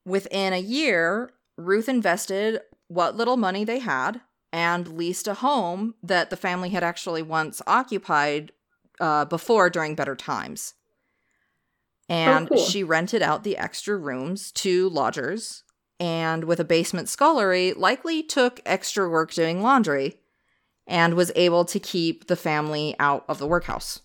[0.05, 4.21] Within a year, Ruth invested what little money they had
[4.53, 8.53] and leased a home that the family had actually once occupied
[9.01, 10.75] uh, before during better times.
[12.09, 12.57] And cool.
[12.59, 15.63] she rented out the extra rooms to lodgers
[16.01, 20.17] and with a basement scullery likely took extra work doing laundry
[20.87, 24.01] and was able to keep the family out of the workhouse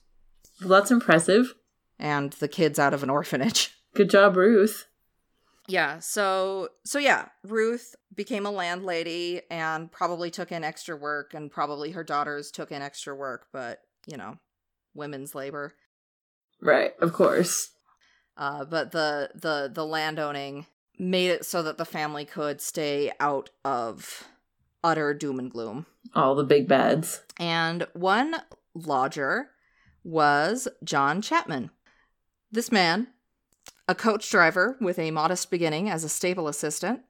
[0.60, 1.54] Well, that's impressive.
[1.98, 3.72] and the kids out of an orphanage.
[3.96, 4.88] Good job, Ruth.
[5.68, 11.50] Yeah, so so yeah, Ruth became a landlady and probably took in extra work and
[11.50, 14.38] probably her daughters took in extra work, but you know,
[14.94, 15.74] women's labor.
[16.62, 16.94] Right.
[17.00, 17.72] Of course.
[18.36, 20.66] Uh, but the the the landowning
[21.00, 24.28] made it so that the family could stay out of
[24.84, 25.86] utter doom and gloom.
[26.14, 28.36] All the big beds And one
[28.74, 29.50] lodger
[30.04, 31.72] was John Chapman.
[32.52, 33.08] This man,
[33.88, 37.02] a coach driver with a modest beginning as a stable assistant.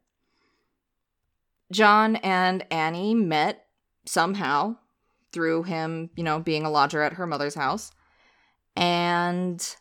[1.71, 3.65] John and Annie met
[4.05, 4.78] somehow
[5.32, 7.91] through him, you know, being a lodger at her mother's house
[8.76, 9.76] and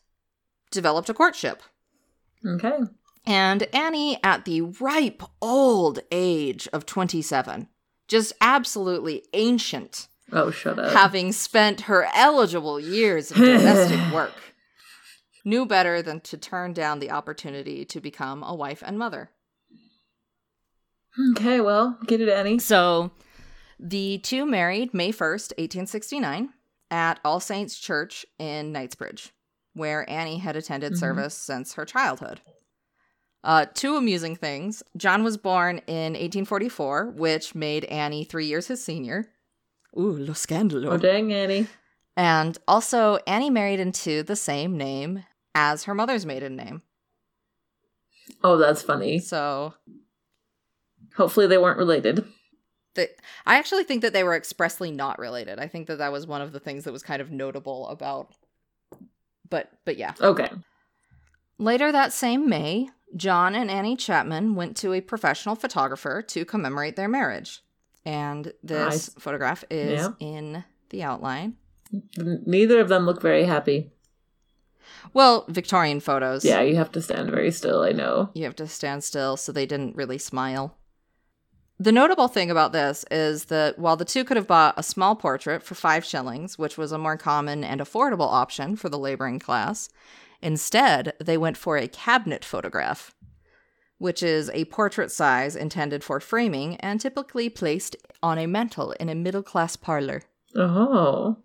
[0.71, 1.63] developed a courtship.
[2.47, 2.79] Okay.
[3.27, 7.69] And Annie, at the ripe old age of 27,
[8.09, 10.93] just absolutely ancient, Oh, shut up.
[10.93, 14.33] having spent her eligible years of domestic work,
[15.45, 19.31] knew better than to turn down the opportunity to become a wife and mother.
[21.33, 22.59] okay, well, get it, Annie.
[22.59, 23.11] So
[23.79, 26.51] the two married May 1st, 1869,
[26.91, 29.33] at All Saints Church in Knightsbridge,
[29.75, 30.99] where Annie had attended Mhm.
[30.99, 32.41] service since her childhood.
[33.45, 34.83] Uh, two amusing things.
[34.97, 39.33] John was born in 1844, which made Annie three years his senior.
[39.99, 40.93] Ooh, lo scandalo.
[40.93, 41.67] Oh, dang, Annie.
[42.17, 45.25] And also, Annie married into the same name
[45.55, 46.83] as her mother's maiden name.
[48.43, 49.19] Oh, that's funny.
[49.19, 49.75] So
[51.17, 52.25] Hopefully they weren't related.
[52.97, 55.59] I actually think that they were expressly not related.
[55.59, 58.35] I think that that was one of the things that was kind of notable about.
[59.49, 60.13] But but yeah.
[60.21, 60.49] Okay.
[61.59, 66.97] Later that same May, John and Annie Chapman went to a professional photographer to commemorate
[66.97, 67.63] their marriage.
[68.05, 70.09] And this photograph is Yeah.
[70.19, 71.57] in the outline.
[72.17, 73.93] Neither of them look very happy.
[75.13, 76.45] Well, Victorian photos.
[76.45, 78.31] Yeah, you have to stand very still, I know.
[78.35, 80.77] You have to stand still, so they didn't really smile.
[81.79, 85.17] The notable thing about this is that while the two could have bought a small
[85.17, 89.41] portrait for five shillings, which was a more common and affordable option for the laboring
[89.41, 89.89] class,
[90.41, 93.15] instead they went for a cabinet photograph,
[93.99, 99.09] which is a portrait size intended for framing and typically placed on a mantel in
[99.09, 100.23] a middle class parlor.
[100.55, 101.39] Oh.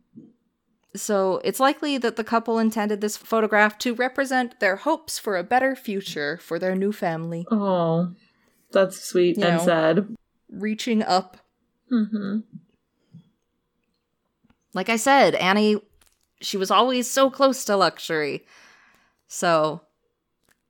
[0.96, 5.44] So it's likely that the couple intended this photograph to represent their hopes for a
[5.44, 7.46] better future for their new family.
[7.52, 8.14] Oh.
[8.72, 9.64] That's sweet You and know.
[9.66, 10.16] sad.
[10.50, 11.38] reaching up.
[11.92, 12.40] Mm-hmm.
[14.74, 15.78] Like I said, Annie,
[16.42, 18.46] she was always so close to luxury.
[19.28, 19.82] So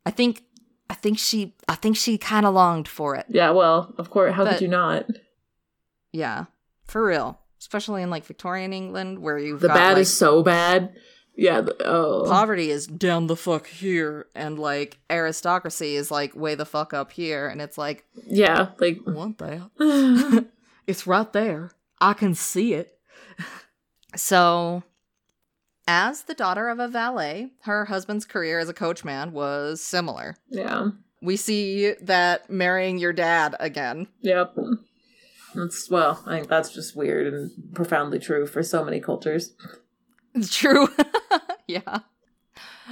[0.05, 0.43] I think
[0.89, 3.25] I think she I think she kind of longed for it.
[3.29, 5.05] Yeah, well, of course, how But- could you not?
[6.11, 6.45] Yeah.
[6.85, 7.39] For real.
[7.59, 10.95] Especially in like Victorian England where you've The got bad like, is so bad.
[11.35, 12.25] Yeah, the, oh.
[12.27, 17.11] poverty is down the fuck here and like aristocracy is like way the fuck up
[17.11, 20.47] here and it's like yeah, like what the
[20.87, 21.71] It's right there.
[21.99, 22.97] I can see it.
[24.15, 24.83] so,
[25.85, 30.37] as the daughter of a valet, her husband's career as a coachman was similar.
[30.49, 30.87] yeah.
[31.19, 34.07] We see that marrying your dad again.
[34.21, 34.55] Yep.
[35.57, 39.55] That's well, I think that's just weird and profoundly true for so many cultures.
[40.35, 40.87] It's true.
[41.67, 41.99] yeah.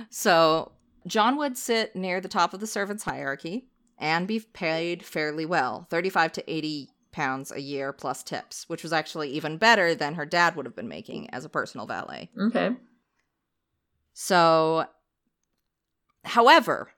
[0.09, 0.71] So,
[1.05, 3.67] John would sit near the top of the servants' hierarchy
[3.99, 8.91] and be paid fairly well 35 to 80 pounds a year plus tips, which was
[8.91, 12.31] actually even better than her dad would have been making as a personal valet.
[12.37, 12.71] Okay.
[14.13, 14.87] So,
[16.23, 16.89] however,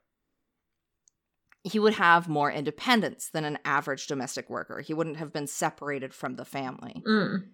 [1.68, 4.80] he would have more independence than an average domestic worker.
[4.80, 7.02] He wouldn't have been separated from the family.
[7.06, 7.44] Mm.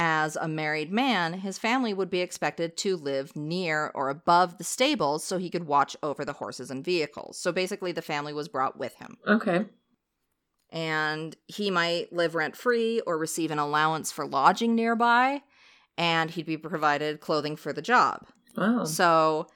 [0.00, 4.64] As a married man, his family would be expected to live near or above the
[4.64, 7.36] stables so he could watch over the horses and vehicles.
[7.36, 9.16] So basically, the family was brought with him.
[9.26, 9.66] Okay.
[10.70, 15.42] And he might live rent free or receive an allowance for lodging nearby,
[15.96, 18.26] and he'd be provided clothing for the job.
[18.56, 18.84] Wow.
[18.84, 19.48] So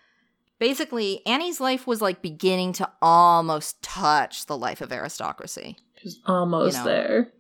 [0.63, 5.77] basically, Annie's life was like beginning to almost touch the life of aristocracy.
[6.01, 6.89] She's almost you know.
[6.89, 7.33] there.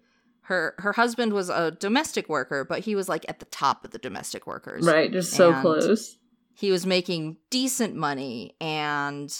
[0.42, 3.92] Her her husband was a domestic worker, but he was like at the top of
[3.92, 4.84] the domestic workers.
[4.84, 6.16] Right, just so And- close.
[6.54, 9.32] He was making decent money and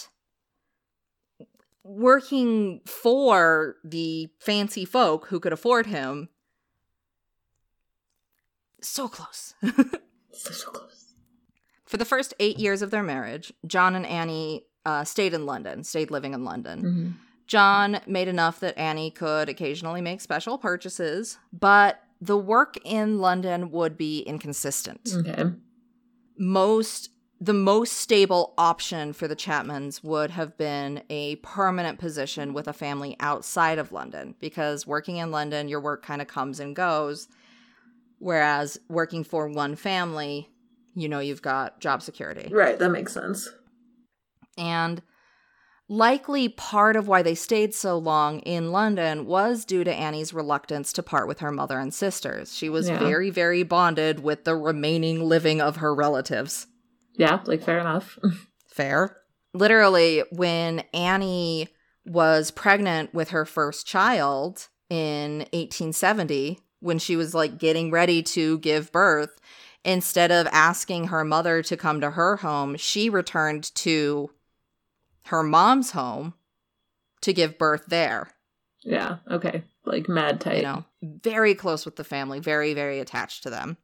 [1.83, 6.29] working for the fancy folk who could afford him.
[8.81, 9.53] So close.
[10.35, 11.02] So, so close.
[11.93, 15.83] For the first eight years of their marriage, John and Annie uh, stayed in London,
[15.83, 16.79] stayed living in London.
[16.79, 17.09] hmm
[17.45, 23.69] John made enough that Annie could occasionally make special purchases, but the work in London
[23.69, 25.13] would be inconsistent.
[25.13, 25.51] Okay.
[26.35, 32.67] Most the most stable option for the Chapmans would have been a permanent position with
[32.67, 36.75] a family outside of London because working in London your work kind of comes and
[36.75, 37.27] goes
[38.23, 40.49] whereas working for one family,
[40.95, 42.49] you know you've got job security.
[42.53, 43.49] Right, that makes sense.
[44.57, 45.01] And
[45.89, 50.93] likely part of why they stayed so long in London was due to Annie's reluctance
[50.93, 52.55] to part with her mother and sisters.
[52.55, 52.99] She was Yeah.
[52.99, 56.67] very, very bonded with the remaining living of her relatives.
[57.15, 58.17] Yeah, like fair enough.
[58.67, 59.17] Fair.
[59.53, 61.67] Literally, when Annie
[62.07, 68.57] was pregnant with her first child in 1870, when she was like getting ready to
[68.59, 69.39] give birth,
[69.83, 74.31] instead of asking her mother to come to her home, she returned to
[75.25, 76.33] her mom's home
[77.21, 78.31] to give birth there.
[78.81, 79.63] yeah, okay.
[79.85, 80.57] Like mad tight.
[80.57, 83.77] you know, very close with the family, very, very attached to them.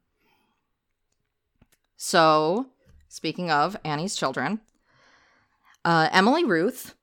[1.96, 2.68] So,
[3.08, 4.60] speaking of Annie's children,
[5.84, 6.94] uh, Emily Ruth,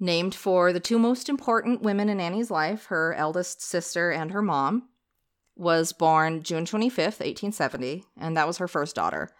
[0.00, 4.42] named for the two most important women in Annie's life, her eldest sister and her
[4.42, 4.88] mom,
[5.56, 9.30] was born June 25th, 1870, and that was her first daughter.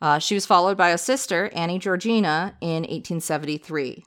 [0.00, 4.04] Uh, she was followed by a sister, Annie Georgina, in 1873.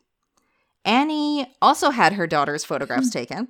[0.85, 3.49] Annie also had her daughter's photographs taken,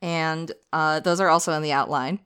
[0.00, 2.20] and uh, those are also in the outline.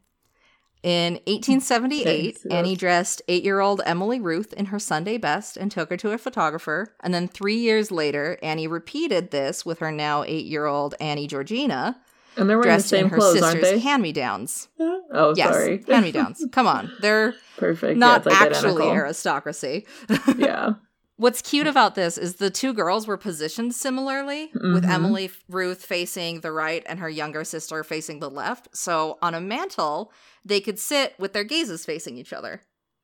[0.85, 5.73] In 1878, Thanks, Annie dressed eight year old Emily Ruth in her Sunday best and
[5.73, 6.95] took her to a photographer.
[7.01, 11.27] And then three years later, Annie repeated this with her now eight year old Annie
[11.27, 11.99] Georgina,
[12.37, 13.79] and they're wearing the same her clothes, aren't they?
[13.79, 14.69] hand me downs.
[14.81, 15.85] oh, Yes, sorry.
[15.89, 16.45] hand me downs.
[16.53, 16.93] Come on.
[17.01, 17.99] They're Perfect.
[17.99, 18.93] not yeah, it's actually identical.
[18.93, 19.87] aristocracy.
[20.39, 20.75] Yeah.
[21.17, 24.89] What's cute about this is the two girls were positioned similarly, with Mhm.
[24.91, 28.77] Emily Ruth facing the right and her younger sister facing the left.
[28.77, 30.13] So on a mantle,
[30.45, 32.63] they could sit with their gazes facing each other.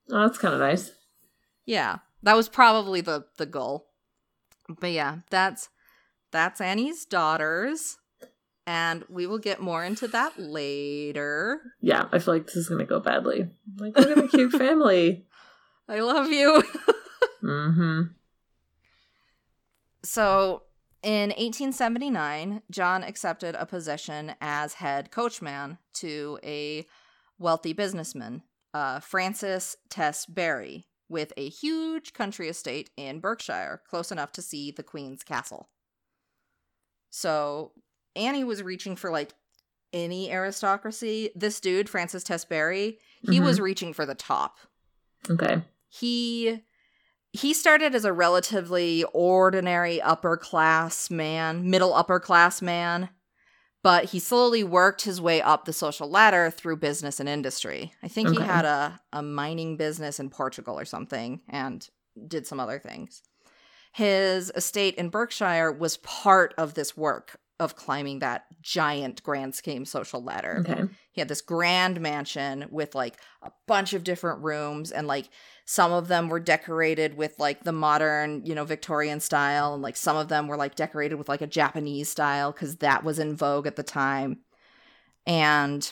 [0.09, 0.91] Oh, that's kind of nice.
[1.65, 3.87] Yeah, that was probably the the goal.
[4.67, 5.69] But yeah, that's
[6.31, 7.97] that's Annie's daughters,
[8.67, 11.61] and we will get more into that later.
[11.79, 13.49] Yeah, I feel like this is gonna go badly.
[13.77, 15.25] Like, look at the cute family.
[15.87, 16.63] I love you.
[17.43, 18.01] Mm-hmm.
[20.03, 20.63] So,
[21.03, 26.85] in 1879, John accepted a position as head coachman to a
[27.39, 28.43] wealthy businessman,
[28.73, 34.71] uh, Francis Tress Barry, with a huge country estate in Berkshire, close enough to see
[34.71, 35.69] the Queen's castle.
[37.09, 37.73] So,
[38.15, 39.33] Annie was reaching for like
[39.93, 41.31] any aristocracy.
[41.35, 43.43] This dude, Francis Tress Barry, he Mhm.
[43.43, 44.57] was reaching for the top
[45.29, 45.61] Okay.
[45.89, 46.63] he
[47.33, 53.09] he started as a relatively ordinary upper class man, middle upper class man,
[53.83, 57.93] but he slowly worked his way up the social ladder through business and industry.
[58.03, 61.87] I think he had a, a mining business in Portugal or something and
[62.27, 63.21] did some other things.
[63.93, 69.85] His estate in Berkshire was part of this work of climbing that giant grand scheme
[69.85, 70.65] social ladder.
[70.67, 70.83] Okay.
[71.11, 75.29] He had this grand mansion with like a bunch of different rooms and like
[75.65, 79.95] some of them were decorated with like the modern, you know, Victorian style and like
[79.95, 83.35] some of them were like decorated with like a Japanese style cuz that was in
[83.35, 84.39] vogue at the time.
[85.27, 85.91] And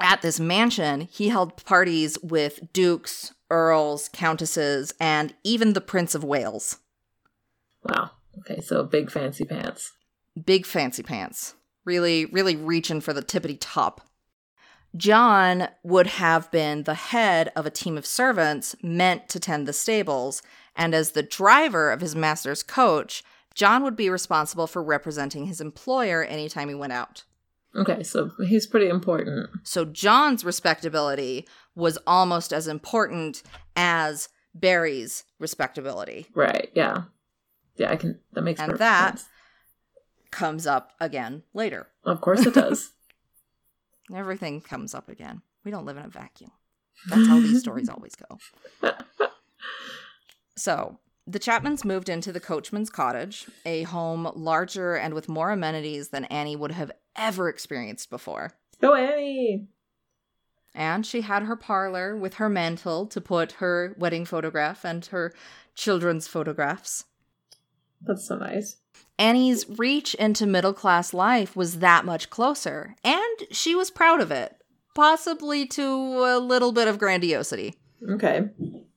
[0.00, 6.24] at this mansion, he held parties with dukes, earls, countesses, and even the Prince of
[6.24, 6.78] Wales.
[7.84, 8.12] Wow.
[8.38, 9.92] Okay, so big fancy pants.
[10.44, 11.54] Big fancy pants
[11.84, 14.00] really really reaching for the tippity top
[14.96, 19.72] john would have been the head of a team of servants meant to tend the
[19.72, 20.42] stables
[20.76, 23.22] and as the driver of his master's coach
[23.54, 27.24] john would be responsible for representing his employer anytime he went out
[27.74, 29.48] Okay, so he's pretty important.
[29.62, 33.42] so john's respectability was almost as important
[33.76, 37.04] as barry's respectability Right, yeah.
[37.76, 39.28] Yeah, I can that makes And perfect that- sense.
[40.32, 42.92] Comes up again later Of course it does.
[44.14, 45.42] Everything comes up again.
[45.64, 46.50] We don't live in a vacuum.
[47.08, 48.90] That's how these stories always go.
[50.56, 56.08] So, the Chapmans moved into the coachman's cottage, a home larger and with more amenities
[56.08, 58.52] than Annie would have ever experienced before.
[58.80, 59.66] Go Annie.
[60.74, 65.32] And she had her parlor with her mantle to put her wedding photograph and her
[65.74, 67.04] children's photographs.
[68.00, 68.76] That's so nice.
[69.22, 74.32] Annie's reach into middle class life was that much closer, and she was proud of
[74.32, 74.56] it,
[74.96, 77.76] possibly to a little bit of grandiosity.
[78.10, 78.48] Okay.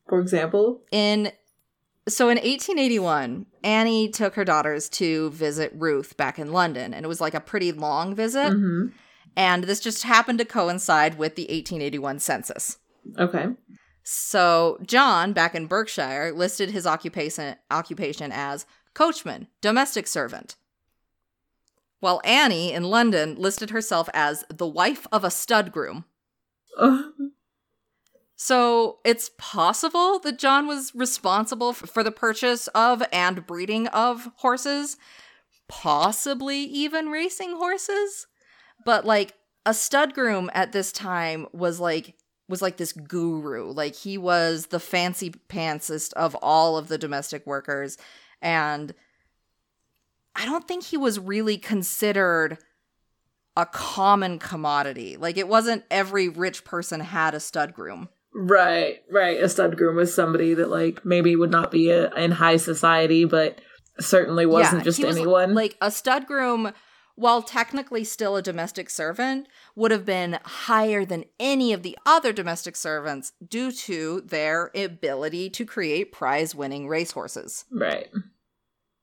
[0.10, 1.32] For example, In
[2.08, 7.08] so in 1881, Annie took her daughters to visit Ruth back in London, and it
[7.08, 8.94] was like a pretty long visit, mhm.
[9.38, 12.80] and this just happened to coincide with the 1881 census.
[13.20, 13.50] Okay.
[14.02, 18.66] So John, back in Berkshire, listed his occupation occupation as
[18.96, 20.56] coachman, domestic servant.
[22.00, 26.06] While Annie in London listed herself as the wife of a stud groom.
[28.36, 34.98] So it's possible that John was responsible for the purchase of and breeding of horses,
[35.68, 38.28] possibly even racing horses.
[38.84, 39.36] But like
[39.66, 42.16] a stud groom at this time was like
[42.48, 43.72] was like this guru.
[43.72, 47.98] Like he was the fancy pantsest of all of the domestic workers
[48.46, 48.94] and
[50.36, 52.60] I don't think he was really considered
[53.58, 55.18] a common commodity.
[55.18, 58.08] Like it wasn't every rich person had a stud groom.
[58.34, 59.42] right, right.
[59.42, 63.26] A stud groom was somebody that like maybe would not be a, in high society,
[63.26, 63.60] but
[64.00, 65.56] certainly wasn't Yeah, just was, anyone.
[65.56, 66.72] Like a stud groom
[67.16, 72.34] while technically still a domestic servant, would have been higher than any of the other
[72.34, 77.66] domestic servants due to their ability to create prize winning racehorses.
[77.72, 78.10] Right.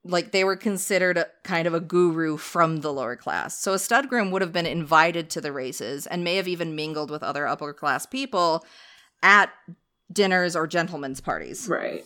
[0.04, 3.56] Like they were considered a, kind of a guru from the lower class.
[3.58, 6.74] So a stud groom would have been invited to the races and may have even
[6.74, 8.64] mingled with other upper class people
[9.22, 9.50] at
[10.12, 11.68] dinners or gentlemen's parties.
[11.68, 12.04] Right.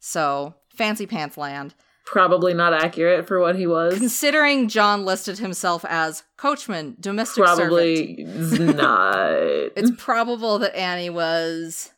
[0.00, 1.74] So fancy pants land.
[2.06, 3.96] Probably not accurate for what he was.
[3.96, 8.24] Considering John listed himself as coachman, domestic servant, Probably
[8.74, 9.30] not.
[9.76, 11.92] it's probable that Annie was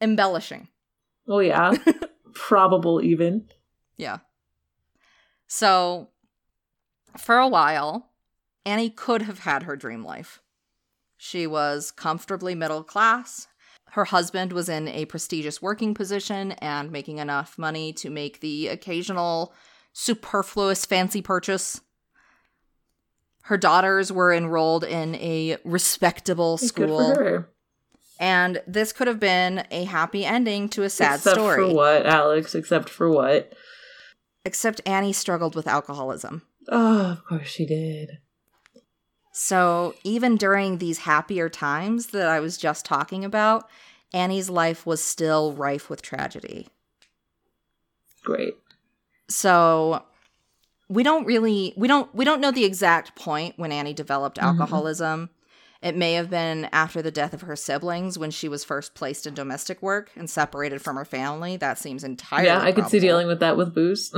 [0.00, 0.66] embellishing.
[1.28, 1.74] oh yeah.
[2.36, 3.48] Probable even.
[3.96, 4.18] Yeah.
[5.46, 6.10] So,
[7.16, 8.10] for a while,
[8.64, 10.42] Annie could have had her dream life.
[11.16, 13.48] She was comfortably middle class.
[13.90, 18.68] Her husband was in a prestigious working position and making enough money to make the
[18.68, 19.54] occasional
[19.92, 21.80] superfluous fancy purchase.
[23.44, 27.46] Her daughters were enrolled in a respectable school.
[28.18, 31.62] And this could have been a happy ending to a sad Except story.
[31.64, 32.54] Except for what, Alex?
[32.54, 33.52] Except for what?
[34.44, 36.42] Except Annie struggled with alcoholism.
[36.68, 38.18] Oh, of course she did.
[39.32, 43.68] So, even during these happier times that I was just talking about,
[44.14, 46.68] Annie's life was still rife with tragedy.
[48.24, 48.54] Great.
[49.28, 50.04] So,
[50.88, 54.44] we don't really we don't we don't know the exact point when Annie developed Mhm.
[54.44, 55.30] alcoholism.
[55.82, 59.26] It may have been after the death of her siblings when she was first placed
[59.26, 61.56] in domestic work and separated from her family.
[61.56, 64.14] That seems entirely yeah, I could see dealing with that with booze.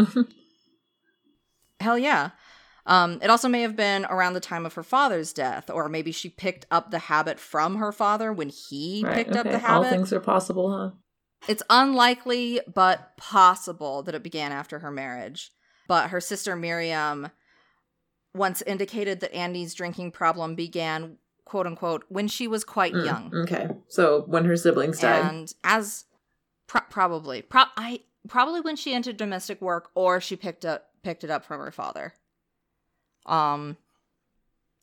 [1.81, 2.31] Hell yeah.
[2.87, 6.11] Um, it also may have been around the time of her father's death, or maybe
[6.11, 9.51] she picked up the habit from her father when he Right, picked up okay.
[9.59, 9.91] the All habit.
[9.91, 10.91] things are possible, huh?
[11.47, 15.51] It's unlikely, but possible that it began after her marriage.
[15.87, 17.31] But her sister Miriam
[18.35, 21.19] once indicated that Annie's drinking problem began,
[21.49, 23.35] quote unquote, when she was quite Mm, young.
[23.35, 23.69] Okay.
[23.89, 25.25] So when her siblings died.
[25.35, 26.05] And as
[26.67, 31.25] pro- probably, pro- I probably when she entered domestic work, or she picked up picked
[31.25, 32.15] it up from her father.
[33.27, 33.77] Um,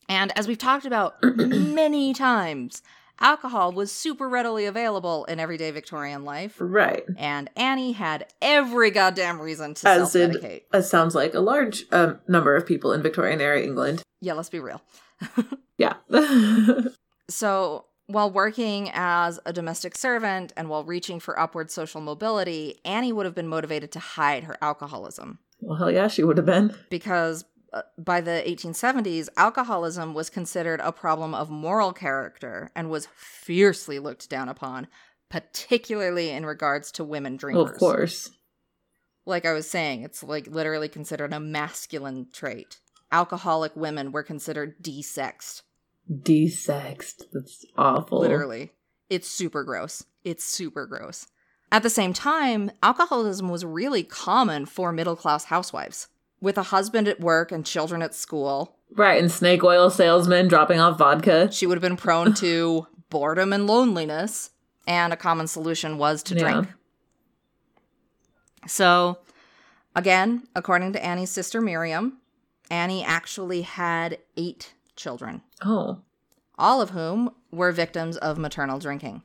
[0.10, 2.82] and as we've talked about many times,
[3.20, 7.04] alcohol was super readily available in everyday Victorian life, right.
[7.18, 10.62] and Annie had every goddamn reason to As self did medicate.
[10.72, 14.02] That sounds like a large um, number of people in Victorian era England.
[14.22, 14.82] Yeah, let's be real.
[15.78, 15.96] Yeah.
[17.28, 23.12] So, while working as a domestic servant and while reaching for upward social mobility, Annie
[23.12, 25.40] would have been motivated to hide her alcoholism.
[25.60, 26.76] well, hell yeah, she would have been.
[26.92, 27.44] because
[27.74, 33.98] uh, by the 1870s, alcoholism was considered a problem of moral character and was fiercely
[33.98, 34.88] looked down upon,
[35.32, 37.72] particularly in regards to women drinkers.
[37.72, 38.30] Of course.
[39.26, 42.80] Like I was saying, it's like literally considered a masculine trait.
[43.12, 45.62] Alcoholic women were considered desexed.
[46.12, 47.24] Desexed.
[47.32, 48.20] That's awful.
[48.20, 48.72] Literally.
[49.10, 50.04] It's super gross.
[50.24, 51.28] It's super gross.
[51.72, 56.08] At the same time, alcoholism was really common for middle class housewives.
[56.42, 60.80] With a husband at work and children at school, Right, and snake oil salesmen dropping
[60.80, 61.52] off vodka.
[61.52, 64.52] she would have been prone to boredom and loneliness,
[64.88, 66.40] and a common solution was to Yeah.
[66.42, 66.68] drink.
[68.68, 69.20] So,
[69.96, 72.18] again, according to Annie's sister Miriam,
[72.70, 76.02] Annie actually had eight children, Oh.
[76.58, 79.24] all of whom were victims of maternal drinking.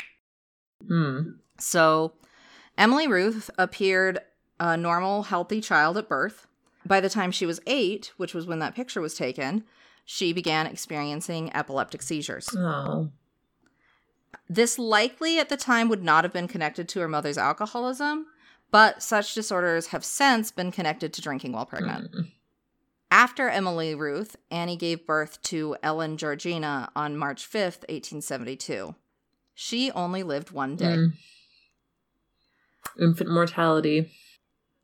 [0.87, 1.33] Hmm.
[1.59, 2.13] So,
[2.77, 4.19] Emily Ruth appeared
[4.59, 6.47] a normal, healthy child at birth.
[6.85, 9.65] By the time she was eight, which was when that picture was taken,
[10.05, 12.49] she began experiencing epileptic seizures.
[12.57, 13.11] Oh.
[14.49, 18.27] This likely at the time would not have been connected to her mother's alcoholism,
[18.71, 22.13] but such disorders have since been connected to drinking while pregnant.
[22.13, 22.33] Mm.
[23.11, 28.95] After Emily Ruth, Annie gave birth to Ellen Georgina on March 5th, 1872.
[29.55, 30.97] She only lived one day.
[30.97, 31.13] Mm.
[33.01, 34.11] Infant mortality.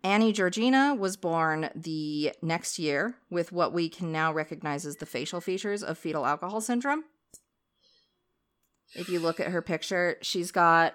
[0.02, 5.06] Annie Georgina was born the next year with what we can now recognize as the
[5.06, 7.04] facial features of fetal alcohol syndrome.
[8.94, 10.94] If you look at her picture, she's got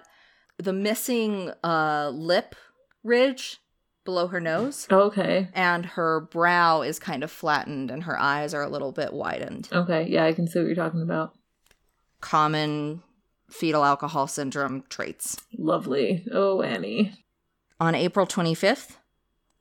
[0.58, 2.54] the missing uh, lip
[3.02, 3.61] ridge
[4.04, 5.48] below her nose, Okay.
[5.54, 9.68] and her brow is kind of flattened, and her eyes are a little bit widened.
[9.72, 10.06] Okay.
[10.08, 11.34] Yeah, I can see what you're talking about.
[12.20, 13.02] Common
[13.50, 15.36] fetal alcohol syndrome traits.
[15.56, 16.24] Lovely.
[16.32, 17.12] Oh, Annie.
[17.80, 18.96] On April 25th,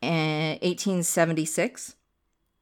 [0.01, 1.95] eh, 1876,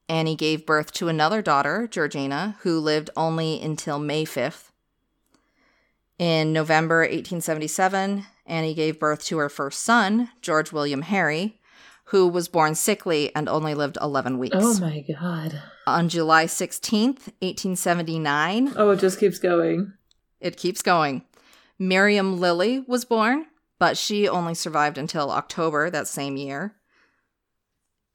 [0.08, 4.72] Annie gave birth to another daughter, Georgina, who lived only until May 5th.
[6.18, 11.59] In November 1877, Annie gave birth to her first son, George William Harry,
[12.10, 14.56] who was born sickly and only lived 11 weeks.
[14.58, 15.62] Oh my god.
[15.86, 19.92] On July 16th, 1879, Oh, it just keeps going.
[20.40, 21.24] it keeps going.
[21.78, 23.46] Miriam Lilly was born,
[23.78, 26.74] but she only survived until October that same year.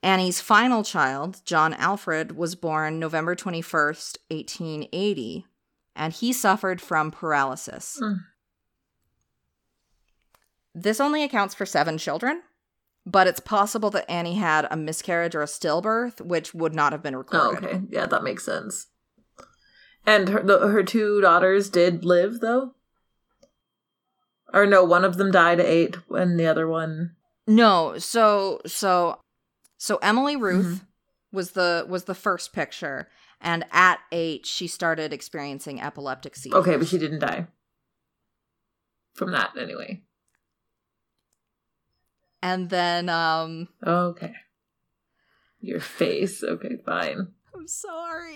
[0.04, 5.48] Annie's final child, John Alfred, was born November 21st, 1880,
[5.96, 7.98] and he suffered from paralysis.
[8.00, 8.14] Hmm.
[10.76, 12.42] This only accounts for seven children,
[13.06, 17.04] but it's possible that Annie had a miscarriage or a stillbirth, which would not have
[17.04, 17.64] been Oh, recorded.
[17.66, 17.82] okay.
[17.90, 18.88] Yeah, that makes sense.
[20.06, 22.74] And her the, her two daughters did live though?
[24.54, 27.16] Or no, one of them died at 8 and the other one
[27.48, 29.20] No, so so
[29.78, 30.86] so Emily Ruth Mm-hmm.
[31.36, 33.10] was the was the first picture,
[33.42, 36.60] and at eight she started experiencing epileptic seizures.
[36.60, 37.48] Okay, but she didn't die.
[39.16, 40.02] From that anyway.
[42.46, 44.34] And then um, Okay.
[45.62, 46.44] Your face.
[46.44, 47.30] Okay, fine.
[47.56, 48.36] I'm sorry.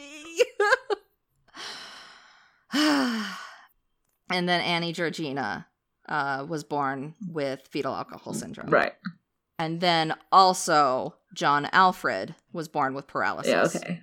[2.74, 5.68] and then Annie Georgina
[6.08, 8.72] uh, was born with fetal alcohol syndrome.
[8.72, 8.94] Right.
[9.60, 13.76] And then also John Alfred was born with paralysis.
[13.76, 14.02] Yeah, okay.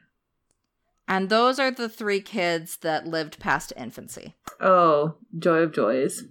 [1.09, 4.35] And those are the three kids that lived past infancy.
[4.61, 6.23] Oh, joy of joys.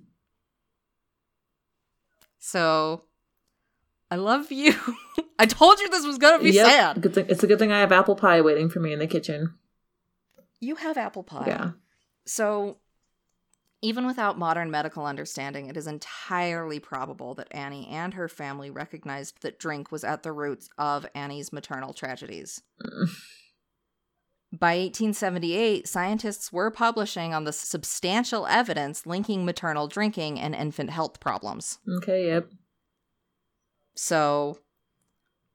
[2.39, 3.03] So
[4.11, 4.73] I love you.
[5.39, 6.65] I told you this was gonna be Yep.
[6.65, 7.01] sad.
[7.01, 9.07] Good thing, it's a good thing I have apple pie waiting for me in the
[9.07, 9.55] kitchen.
[10.59, 11.45] You have apple pie.
[11.47, 11.71] Yeah.
[12.25, 12.77] So
[13.81, 19.41] even without modern medical understanding, it is entirely probable that Annie and her family recognized
[19.41, 22.61] that drink was at the roots of Annie's maternal tragedies.
[22.83, 23.09] Mm.
[24.57, 31.19] By 1878, scientists were publishing on the substantial evidence linking maternal drinking and infant health
[31.19, 31.79] problems.
[31.97, 32.49] Okay, yep.
[33.95, 34.59] So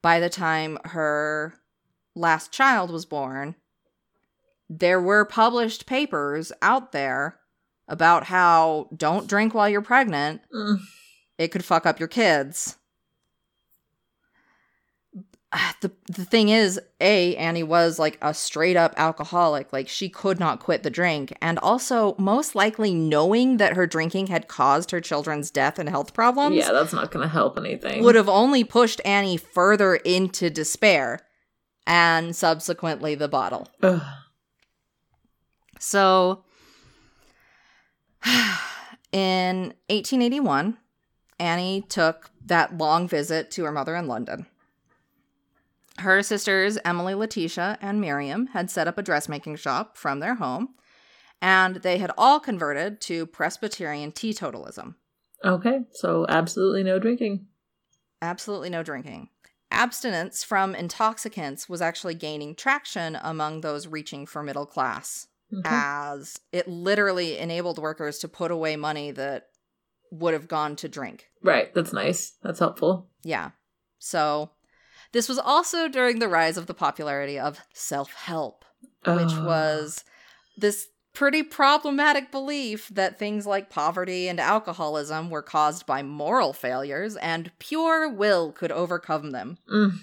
[0.03, 1.55] by the time her
[2.15, 3.55] last child was born,
[4.69, 7.39] there were published papers out there
[7.89, 10.43] about how don't drink while you're pregnant.
[10.55, 10.79] Mm.
[11.39, 12.77] It could fuck up your kids.
[15.81, 19.73] The the thing is, A, Annie was like a straight up alcoholic.
[19.73, 21.33] Like she could not quit the drink.
[21.41, 26.13] And also, most likely knowing that her drinking had caused her children's death and health
[26.13, 28.05] problems Yeah, that's not going to help anything.
[28.05, 31.21] would have only pushed Annie further into despair
[31.87, 33.67] and subsequently the bottle.
[33.83, 34.03] Ugh.
[35.79, 36.45] So
[39.13, 40.77] in 1881,
[41.39, 44.47] Annie took that long visit to her mother in London.
[46.01, 50.75] Her sisters, Emily, Letitia, and Miriam, had set up a dressmaking shop from their home,
[51.41, 54.95] and they had all converted to Presbyterian teetotalism.
[55.45, 57.47] Okay, so absolutely no drinking.
[58.23, 59.29] Absolutely no drinking.
[59.71, 65.63] Abstinence from intoxicants was actually gaining traction among those reaching for middle class, Okay.
[65.65, 69.49] as it literally enabled workers to put away money that
[70.13, 71.29] would have gone to drink.
[71.43, 72.33] right, that's nice.
[72.43, 73.09] That's helpful.
[73.23, 73.51] Yeah.
[73.99, 74.51] So,
[75.13, 78.65] this was also during the rise of the popularity of self help,
[79.07, 79.45] which Oh.
[79.45, 80.05] was
[80.57, 87.17] this pretty problematic belief that things like poverty and alcoholism were caused by moral failures
[87.17, 89.59] and pure will could overcome them.
[89.69, 89.99] Mm.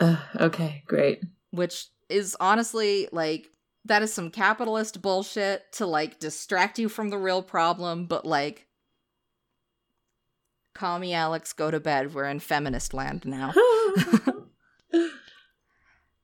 [0.00, 1.22] Ugh, okay, great.
[1.50, 3.48] which is honestly like
[3.84, 8.66] that is some capitalist bullshit to like distract you from the real problem, but like
[10.74, 12.12] call me Alex, go to bed.
[12.14, 13.52] We're in feminist land now.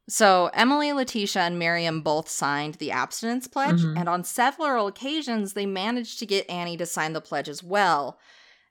[0.09, 3.97] So Emily, Letitia, and Miriam both signed the abstinence pledge, Mhm.
[3.97, 8.19] and on several occasions they managed to get Annie to sign the pledge as well.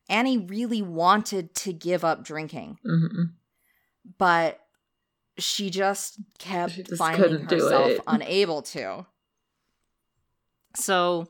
[0.09, 3.35] Annie really wanted to give up drinking Mhm.
[4.17, 4.59] but
[5.37, 9.05] she just kept She just finding herself unable to.
[10.75, 11.29] So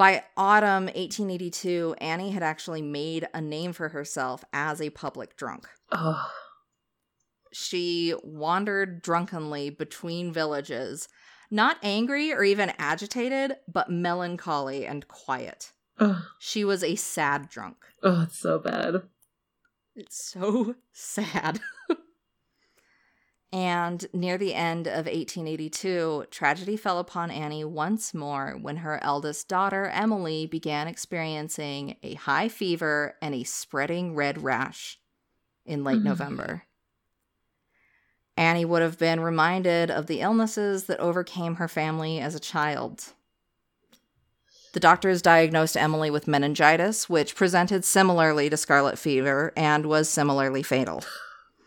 [0.00, 5.68] by autumn 1882, Annie had actually made a name for herself as a public drunk.
[5.92, 6.26] Oh,
[7.52, 11.06] She wandered drunkenly between villages,
[11.50, 15.72] not angry or even agitated, but melancholy and quiet.
[15.98, 17.76] oh, She was a sad drunk.
[18.02, 19.02] oh, it's so bad.
[19.94, 21.60] It's so sad.
[23.52, 29.48] and near the end of 1882, tragedy fell upon Annie once more when her eldest
[29.48, 35.00] daughter, Emily, began experiencing a high fever and a spreading red rash
[35.66, 36.04] in late Mhm.
[36.04, 36.62] November.
[38.36, 43.12] Annie would have been reminded of the illnesses that overcame her family as a child.
[44.72, 50.62] The doctors diagnosed Emily with meningitis, which presented similarly to scarlet fever and was similarly
[50.62, 51.02] fatal.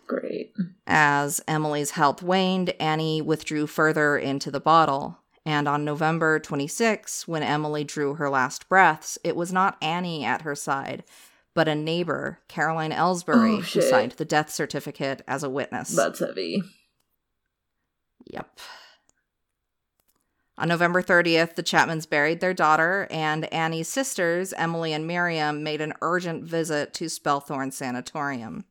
[0.08, 0.54] Great.
[0.86, 5.20] As Emily's health waned, Annie withdrew further into the bottle.
[5.46, 10.44] And on November 26, when Emily drew her last breaths, it was not Annie at
[10.44, 11.04] her side,
[11.54, 15.90] but a neighbor, Caroline Ellsbury, Oh, who signed the death certificate as a witness.
[15.90, 16.64] That's heavy.
[18.26, 18.58] Yep.
[20.58, 25.82] On November 30th, the Chapmans buried their daughter, and Annie's sisters, Emily and Miriam, made
[25.82, 28.64] an urgent visit to Spelthorne Sanatorium.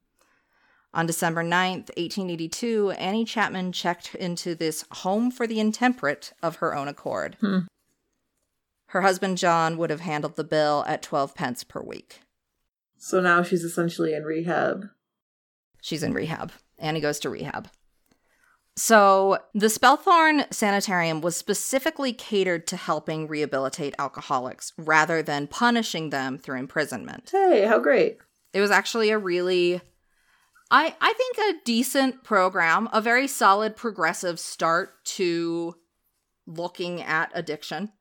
[0.94, 6.74] On December 9th, 1882, Annie Chapman checked into this home for the intemperate of her
[6.74, 7.36] own accord.
[7.40, 7.60] Hmm.
[8.88, 12.20] Her husband John would have handled the bill at 12 pence per week.
[12.98, 14.90] So now she's essentially in rehab.
[15.80, 16.52] She's in rehab.
[16.78, 17.70] Annie goes to rehab.
[18.76, 26.38] So, the Spelthorne Sanitarium was specifically catered to helping rehabilitate alcoholics rather than punishing them
[26.38, 27.30] through imprisonment.
[27.30, 28.18] Hey, how great.
[28.54, 29.82] It was actually a really
[30.72, 35.76] I I think a decent program, a very solid progressive start to
[36.46, 37.92] looking at addiction.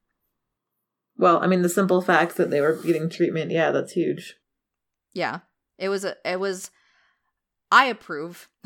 [1.17, 4.37] Well, I mean, the simple fact that they were getting treatment, yeah, that's huge.
[5.13, 5.39] Yeah.
[5.77, 6.71] It was a, it was
[7.71, 8.49] I approve.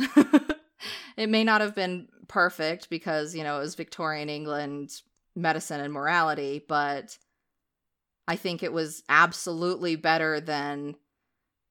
[1.18, 4.92] it may not have been perfect because, you know, it was Victorian England
[5.36, 7.18] medicine and morality, but
[8.28, 10.96] I think it was absolutely better than,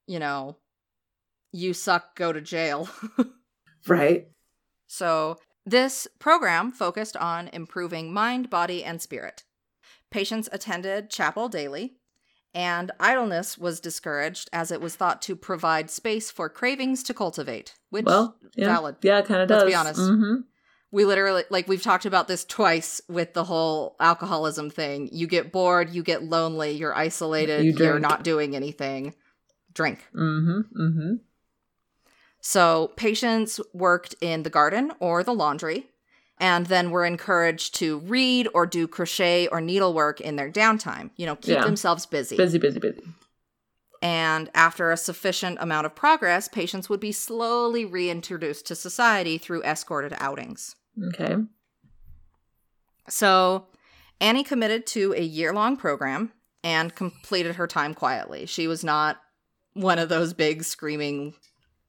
[0.07, 0.57] you know,
[1.55, 2.89] you suck, go to jail.
[3.87, 4.29] Right.
[4.87, 5.37] So,
[5.67, 9.45] this program focused on improving mind, body, and spirit.
[10.11, 11.97] Patients attended chapel daily,
[12.55, 17.75] and idleness was discouraged as it was thought to provide space for cravings to cultivate,
[17.91, 18.69] which well, yeah.
[18.69, 18.97] valid.
[19.03, 19.65] Yeah, it kind of does.
[19.65, 20.01] Let's be honest.
[20.01, 20.35] hmm
[20.95, 25.09] we literally like we've talked about this twice with the whole alcoholism thing.
[25.11, 29.13] You get bored, you get lonely, you're isolated, You are not doing anything.
[29.73, 30.07] Drink.
[30.15, 30.61] Mm-hmm.
[30.77, 31.15] hmm
[32.47, 35.87] So patients worked in the garden or the laundry
[36.37, 41.25] and then were encouraged to read or do crochet or needlework in their downtime, you
[41.25, 41.65] know, keep Yeah.
[41.65, 42.37] themselves busy.
[42.37, 43.03] Busy, busy, busy.
[44.03, 49.63] And after a sufficient amount of progress, patients would be slowly reintroduced to society through
[49.63, 50.77] escorted outings.
[51.15, 51.37] Okay.
[53.09, 53.69] So
[54.21, 56.33] Annie committed to a year long program
[56.63, 58.45] and completed her time quietly.
[58.45, 59.23] She was not
[59.73, 61.35] one of those big screaming,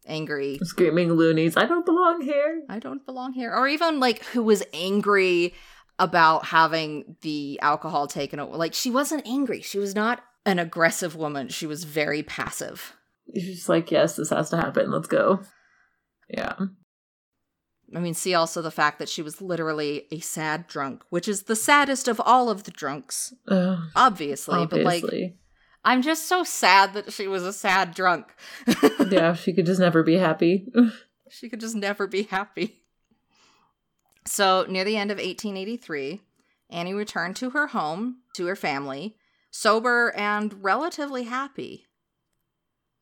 [0.06, 2.62] angry, Screaming loonies, I don't belong here.
[2.70, 5.54] I don't belong here, or even like who was angry
[5.98, 8.58] about having the alcohol taken away.
[8.58, 9.62] Like she wasn't angry.
[9.62, 11.50] She was not an aggressive woman.
[11.50, 12.94] She was very passive.
[13.34, 14.92] She's like, yes, this has to happen.
[14.92, 15.42] Let's go.
[16.30, 16.56] Yeah.
[17.96, 21.44] I mean, see also the fact that she was literally a sad drunk, which is
[21.44, 24.66] the saddest of all of the drunks, Ugh, obviously.
[24.66, 25.38] But like, obviously.
[25.86, 28.34] I'm just so sad that she was a sad drunk.
[29.12, 30.68] yeah, she could just never be happy.
[31.30, 32.82] she could just never be happy.
[34.26, 36.22] So, near the end of 1883,
[36.72, 39.16] Annie returned to her home, to her family,
[39.52, 41.86] sober and relatively happy.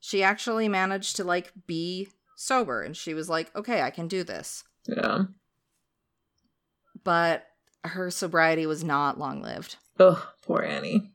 [0.01, 4.25] She actually managed to like be sober and she was like, "Okay, I can do
[4.25, 5.23] this." yeah.
[7.05, 7.45] But
[7.85, 9.77] her sobriety was not long-lived.
[9.99, 11.11] Oh, poor Annie.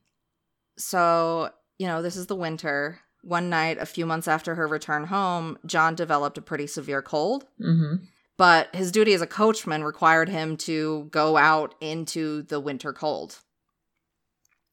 [0.79, 3.01] So, you know, this is the winter.
[3.23, 7.47] One night, a few months after her return home, John developed a pretty severe cold.
[7.59, 7.97] hmm
[8.39, 13.41] but his duty as a coachman required him to go out into the winter cold.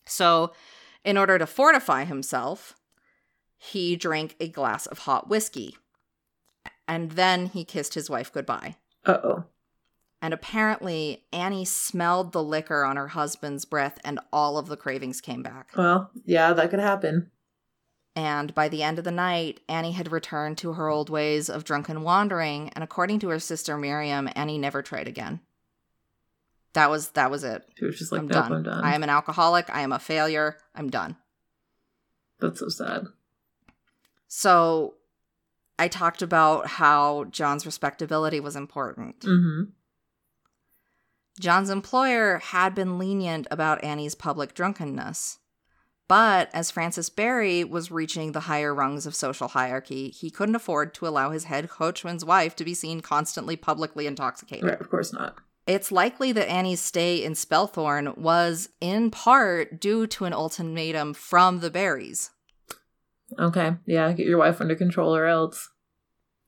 [0.06, 0.54] So,
[1.04, 2.76] in order to fortify himself,
[3.58, 5.76] he drank a glass of hot whiskey.
[6.88, 8.76] And then he kissed his wife goodbye.
[9.04, 9.44] Uh oh.
[10.22, 15.22] And apparently, Annie smelled the liquor on her husband's breath, and all of the cravings
[15.22, 15.72] came back.
[15.76, 17.32] Well, yeah, that could happen.
[18.16, 21.66] And by the end of the night, Annie had returned to her old ways of
[21.66, 25.42] drunken wandering, and according to her sister Miriam, Annie never tried again.
[26.74, 27.64] That was that was it.
[27.78, 28.54] She was just like, I'm, nope, done.
[28.54, 28.84] I'm done.
[28.84, 29.70] I am an alcoholic.
[29.70, 30.58] I am a failure.
[30.74, 31.18] I'm done.
[32.40, 33.08] That's so sad.
[34.28, 34.96] So
[35.78, 39.24] I talked about how John's respectability was important.
[39.24, 39.64] hmm
[41.40, 45.40] John's employer had been lenient about Annie's public drunkenness.
[46.08, 50.94] But as Francis Barry was reaching the higher rungs of social hierarchy, he couldn't afford
[50.96, 54.70] to allow his head coachman's wife to be seen constantly publicly intoxicated.
[54.70, 55.36] Right, of course not.
[55.66, 61.60] It's likely that Annie's stay in Spelthorne was in part due to an ultimatum from
[61.60, 62.30] the Barrys.
[63.40, 65.70] Okay, yeah, get your wife under control or else.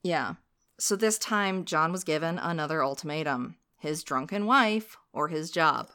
[0.04, 0.36] Yeah.
[0.80, 5.90] So this time, John was given another ultimatum his drunken wife or his job.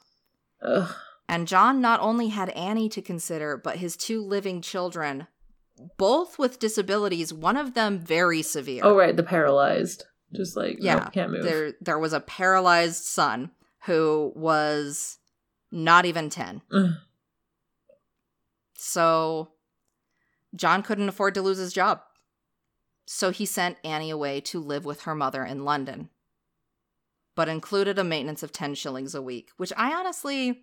[0.63, 0.95] Ugh.
[1.29, 5.27] And John not only had Annie to consider, but his two living children,
[5.97, 8.83] both with disabilities, one of them very severe.
[8.85, 10.05] Oh right, the paralyzed.
[10.35, 11.45] Just like Yeah, nope, can't move.
[11.45, 13.51] There there was a paralyzed son
[13.85, 15.19] who was
[15.71, 16.63] not even 10.
[16.73, 16.91] Ugh.
[18.75, 19.53] So
[20.55, 22.03] John couldn't afford to lose his job.
[23.07, 26.11] So he sent Annie away to live with her mother in London,
[27.35, 30.63] but included a maintenance of 10 shillings a week, which I honestly.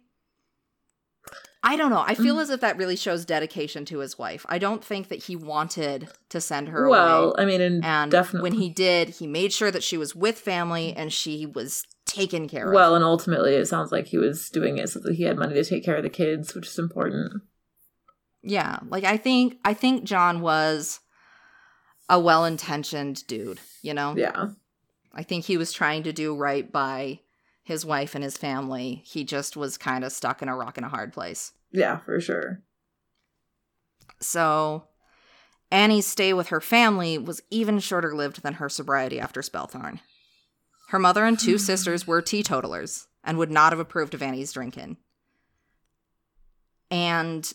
[1.61, 2.03] I don't know.
[2.07, 2.41] I feel Mm.
[2.41, 4.45] as if that really shows dedication to his wife.
[4.47, 7.25] I don't think that he wanted to send her well, away.
[7.25, 8.49] Well, I mean, and, And definitely.
[8.49, 12.47] when he did, he made sure that she was with family and she was taken
[12.47, 12.73] care of.
[12.73, 15.53] well, and ultimately, it sounds like he was doing it so that he had money
[15.55, 17.43] to take care of the kids, which is important.
[18.41, 21.01] Yeah, like I think I think John was
[22.07, 24.15] a well-intentioned dude, you know?
[24.17, 24.47] Yeah.
[25.13, 27.19] I think he was trying to do right by
[27.63, 29.01] his wife and his family.
[29.05, 31.53] He just was kind of stuck in a rock and a hard place.
[31.71, 32.61] Yeah, for sure.
[34.19, 34.85] So
[35.71, 39.99] Annie's stay with her family was even shorter lived than her sobriety after Spelthorne.
[40.89, 41.57] Her mother and two hmm.
[41.57, 44.97] sisters were teetotalers and would not have approved of Annie's drinking.
[46.89, 47.51] And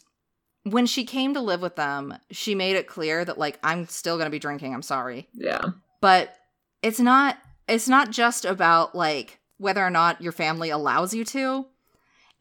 [0.63, 4.17] when she came to live with them, she made it clear that like I'm still
[4.17, 5.29] going to be drinking, I'm sorry.
[5.35, 5.63] Yeah.
[6.01, 6.37] But
[6.83, 7.37] it's not
[7.69, 11.67] it's not just about like whether or not your family allows you to.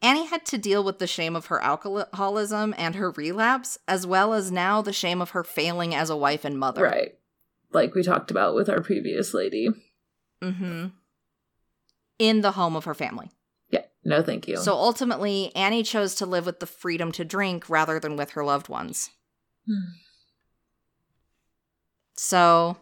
[0.02, 4.34] Annie had to deal with the shame of her alcoholism and her relapse, as well
[4.34, 6.82] as now the shame of her failing as a wife and mother.
[6.82, 7.14] Right.
[7.72, 9.68] Like we talked about with our previous lady.
[10.42, 10.88] Mm-hmm.
[12.18, 13.30] In the home of her family.
[13.70, 13.84] Yeah.
[14.04, 14.58] No, thank you.
[14.58, 18.44] So ultimately, Annie chose to live with the freedom to drink rather than with her
[18.44, 19.10] loved ones.
[19.66, 19.94] Hmm.
[22.16, 22.76] So.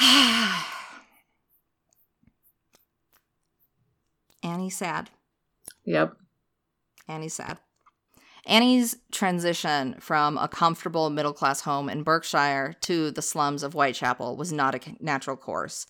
[4.42, 5.10] Annie's sad.
[5.84, 6.14] Yep.
[7.08, 7.58] Annie's sad.
[8.46, 14.36] Annie's transition from a comfortable middle class home in Berkshire to the slums of Whitechapel
[14.36, 15.86] was not a natural course.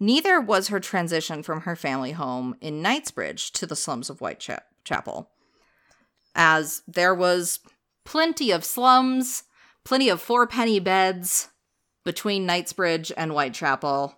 [0.00, 5.30] Neither was her transition from her family home in Knightsbridge to the slums of Whitechapel,
[6.34, 7.60] as there was
[8.04, 9.44] plenty of slums,
[9.84, 11.51] plenty of four-penny beds
[12.04, 14.14] between Knightsbridge and Whitechapel.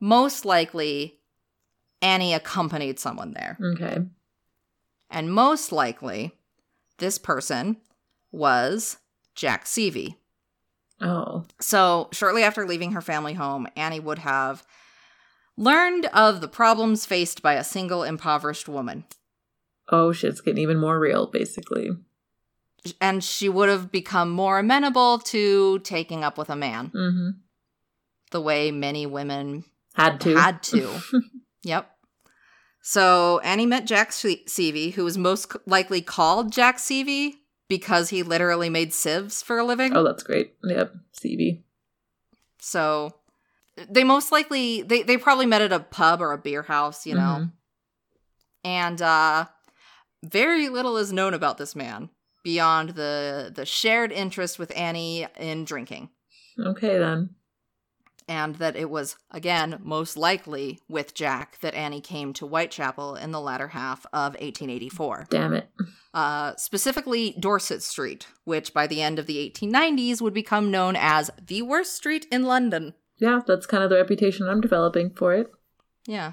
[0.00, 1.18] Most likely,
[2.02, 3.58] Annie accompanied someone there.
[3.62, 3.98] Okay.
[5.10, 6.38] And most likely,
[6.98, 7.76] this person
[8.32, 8.98] was
[9.34, 10.16] Jack Seavey.
[11.00, 11.44] Oh.
[11.60, 14.64] So, shortly after leaving her family home, Annie would have
[15.56, 19.04] learned of the problems faced by a single impoverished woman.
[19.88, 21.90] Oh, shit's getting even more real, basically.
[23.00, 27.30] And she would have become more amenable to taking up with a man, Mm-hmm.
[28.30, 29.64] the way many women
[29.94, 30.36] Had to.
[30.36, 31.00] had to.
[31.62, 31.90] yep.
[32.82, 37.34] So Annie met Jack Se- Seavey, who was most likely called Jack Seavey
[37.68, 39.94] because he literally made sieves for a living.
[39.94, 40.54] oh, that's great.
[40.64, 40.94] Yep.
[41.12, 41.62] Stevie.
[42.58, 43.14] So
[43.88, 47.14] they most likely they they probably met at a pub or a beer house, you
[47.14, 47.20] know.
[47.40, 47.52] Mhm.
[48.64, 49.46] And uh
[50.24, 52.08] very little is known about this man
[52.42, 56.10] beyond the the shared interest with Annie in drinking.
[56.58, 57.30] Okay, then.
[58.28, 63.30] and that it was, again, most likely with Jack that Annie came to Whitechapel in
[63.32, 65.26] the latter half of 1884.
[65.30, 65.68] Damn it.
[66.12, 71.30] Uh, specifically, Dorset Street, which by the end of the 1890s would become known as
[71.44, 72.94] the worst street in London.
[73.18, 75.50] Yeah, that's kind of the reputation I'm developing for it.
[76.06, 76.32] Yeah.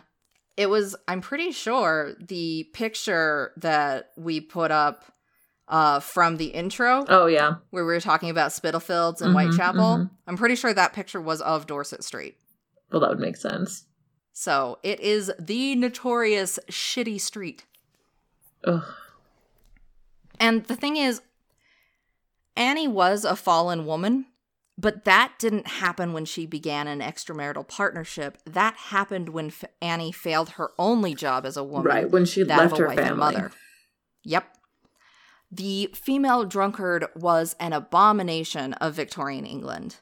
[0.55, 5.05] It was, I'm pretty sure, the picture that we put up
[5.67, 7.55] uh, from the intro Oh, yeah.
[7.71, 9.97] where we were talking about Spitalfields and Mhm, Whitechapel.
[9.97, 10.09] mhm.
[10.25, 12.37] I'm pretty sure that picture was of Dorset Street.
[12.91, 13.85] Well, that would make sense.
[14.31, 17.65] So it is the notorious shitty street.
[18.65, 18.83] Ugh.
[20.39, 21.21] And the thing is,
[22.55, 24.27] Annie was a fallen woman,
[24.77, 28.37] but that didn't happen when she began an extramarital partnership.
[28.45, 31.85] That happened when F- Annie failed her only job as a woman.
[31.87, 33.17] Right, when she left her family.
[33.17, 33.51] mother.
[34.23, 34.56] Yep.
[35.51, 39.97] The female drunkard was an abomination of Victorian England.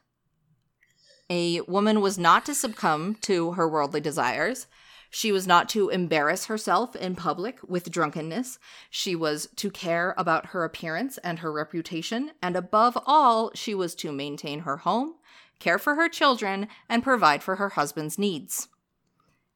[1.29, 4.67] A woman was not to succumb to her worldly desires.
[5.11, 8.57] She was not to embarrass herself in public with drunkenness.
[8.89, 12.31] She was to care about her appearance and her reputation.
[12.41, 15.15] And above all, she was to maintain her home,
[15.59, 18.67] care for her children, and provide for her husband's needs.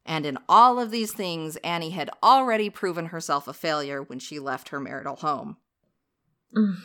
[0.05, 4.39] And in all of these things, Annie had already proven herself a failure when she
[4.39, 5.57] left her marital home.
[6.55, 6.77] Mm.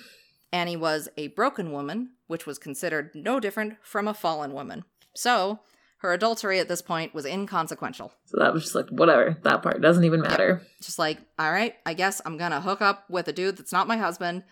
[0.53, 4.85] Annie was a broken woman, which was considered no different from a fallen woman.
[5.15, 5.61] So,
[6.05, 8.13] Her adultery at this point was inconsequential.
[8.27, 9.39] So that was just like, whatever.
[9.43, 10.61] That part doesn't even matter.
[10.83, 13.89] Just like, all right, I guess I'm gonna hook up with a dude that's not
[13.89, 14.45] my husband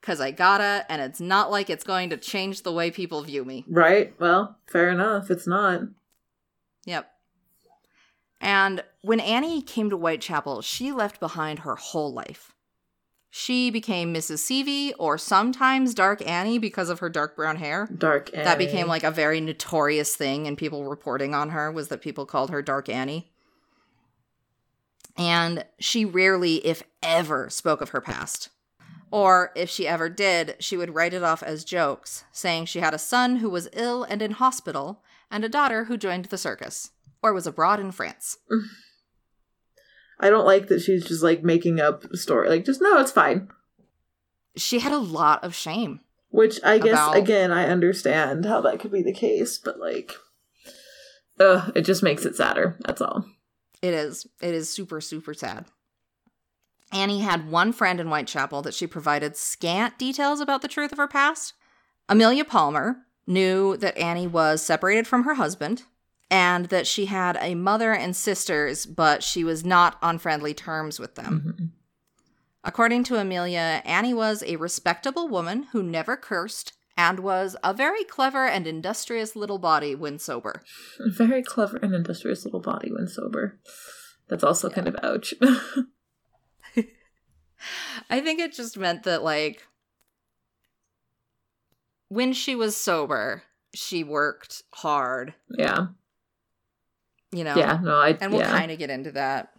[0.00, 3.44] because I gotta, and it's not like it's going to change the way people view
[3.44, 3.66] me.
[3.68, 4.18] Right?
[4.18, 5.30] Well, fair enough.
[5.30, 5.82] It's not.
[6.86, 7.10] Yep.
[8.40, 12.52] And when Annie came to Whitechapel, she left behind her whole life.
[13.38, 14.38] She became Mrs.
[14.38, 17.86] Seavey, or sometimes Dark Annie because of her dark brown hair.
[17.86, 18.44] Dark Annie.
[18.44, 22.24] That became like a very notorious thing, and people reporting on her was that people
[22.24, 23.30] called her Dark Annie.
[25.18, 28.48] And she rarely, if ever, spoke of her past.
[29.10, 32.94] Or if she ever did, she would write it off as jokes, saying she had
[32.94, 36.92] a son who was ill and in hospital, and a daughter who joined the circus,
[37.22, 38.38] or was abroad in France.
[40.18, 42.48] I don't like that she's just like making up a story.
[42.48, 43.48] Like, just no, it's fine.
[44.56, 46.00] She had a lot of shame.
[46.30, 50.14] Which I guess About- again I understand how that could be the case, but like,
[51.38, 52.76] ugh, it just makes it sadder.
[52.84, 53.24] That's all.
[53.82, 54.26] It is.
[54.40, 55.66] It is super, super sad.
[56.92, 60.98] Annie had one friend in Whitechapel that she provided scant details about the truth of
[60.98, 61.52] her past.
[62.08, 65.82] Amelia Palmer knew that Annie was separated from her husband
[66.30, 70.98] and that she had a mother and sisters, but she was not on friendly terms
[70.98, 71.54] with them.
[71.58, 71.70] Mhm.
[72.64, 78.02] According to Amelia, Annie was a respectable woman who never cursed and was a very
[78.02, 80.62] clever and industrious little body when sober.
[80.98, 83.60] Very clever and industrious little body when sober.
[84.28, 85.34] That's also kind of ouch.
[88.10, 89.66] I think it just meant that like
[92.08, 93.42] when she was sober,
[93.74, 95.88] she worked hard, yeah,
[97.32, 97.56] you know.
[97.56, 97.78] yeah.
[97.82, 98.16] No, I.
[98.20, 98.50] And we'll yeah.
[98.50, 99.52] kind of get into that.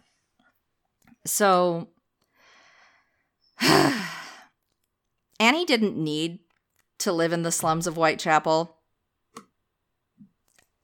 [1.24, 1.88] So
[5.40, 6.40] Annie didn't need
[6.98, 8.74] to live in the slums of Whitechapel.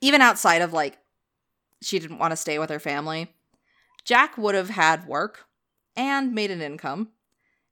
[0.00, 0.98] Even outside of like
[1.82, 3.34] she didn't want to stay with her family.
[4.04, 5.46] Jack would have had work
[5.96, 7.08] and made an income.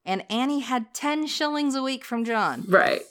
[0.04, 2.64] And Annie had 10 shillings a week from John.
[2.68, 3.02] right.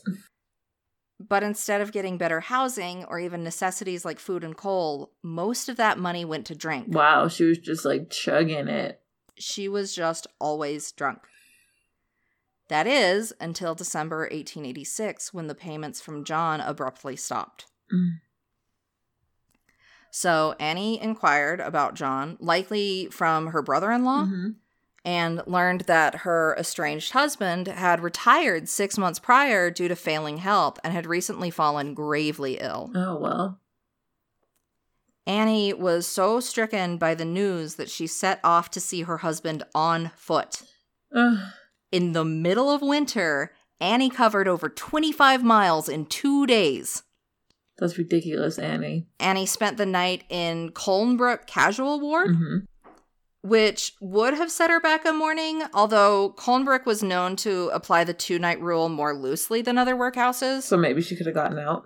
[1.27, 5.77] But instead of getting better housing or even necessities like food and coal, most of
[5.77, 6.87] that money went to drink.
[6.89, 9.01] Wow, she was just like chugging it.
[9.37, 11.19] She was just always drunk.
[12.69, 17.65] That is until December 1886 when the payments from John abruptly stopped.
[17.93, 18.19] Mm.
[20.09, 24.55] So Annie inquired about John, likely from her brother in law, Mhm.
[25.03, 30.79] And learned that her estranged husband had retired six months prior due to failing health
[30.83, 32.91] and had recently fallen gravely ill.
[32.95, 33.59] Oh well.
[35.27, 39.63] Annie was so stricken by the news that she set off to see her husband
[39.73, 40.63] on foot.
[41.15, 41.37] Ugh.
[41.91, 47.03] In the middle of winter, Annie covered over 25 miles in two days.
[47.77, 49.07] that's ridiculous, Annie.
[49.19, 52.57] Annie spent the night in Colnbrook Casual Ward, hmm
[53.43, 58.13] which would have set her back a morning, although Colnbrook was known to apply the
[58.13, 60.61] two night rule more loosely than other workhouses.
[60.63, 61.83] So maybe she could have gotten out.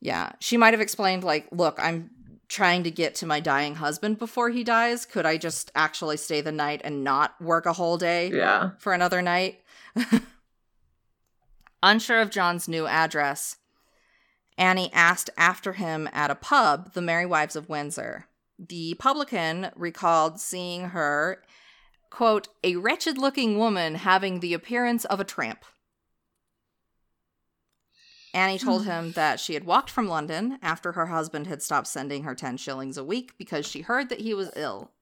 [0.00, 2.10] Yeah, she might have explained, like, look, I'm
[2.48, 5.04] trying to get to my dying husband before he dies.
[5.04, 8.70] Could I just actually stay the night and not work a whole day Yeah.
[8.78, 9.60] for another night?
[11.82, 13.56] Unsure of John's new address,
[14.56, 18.26] Annie asked after him at a pub, the Merry Wives of Windsor.
[18.58, 21.42] The publican recalled seeing her,
[22.10, 25.64] quote, a wretched looking woman having the appearance of a tramp.
[28.34, 29.10] Annie told him hmm.
[29.12, 32.96] that she had walked from London after her husband had stopped sending her 10 shillings
[32.96, 34.92] a week because she heard that he was ill.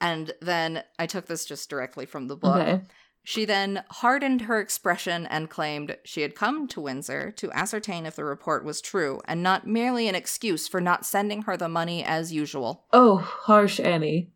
[0.00, 2.56] And then I took this just directly from the book.
[2.56, 2.82] Okay.
[3.28, 8.16] She then hardened her expression and claimed she had come to Windsor to ascertain if
[8.16, 12.02] the report was true and not merely an excuse for not sending her the money
[12.02, 12.86] as usual.
[12.90, 14.30] Oh, harsh Annie.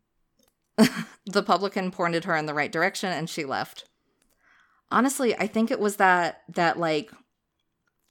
[1.25, 3.85] The publican pointed her in the right direction and she left.
[4.91, 7.09] Honestly, I think it was that that like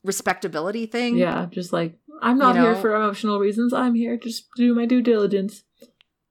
[0.02, 1.16] respectability thing.
[1.16, 3.72] Yeah, just like I'm not You here for emotional reasons.
[3.72, 5.62] I'm here just to do my due diligence.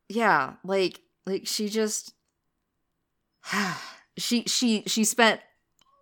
[0.09, 2.13] Yeah, like like she just
[4.22, 5.41] she she she spent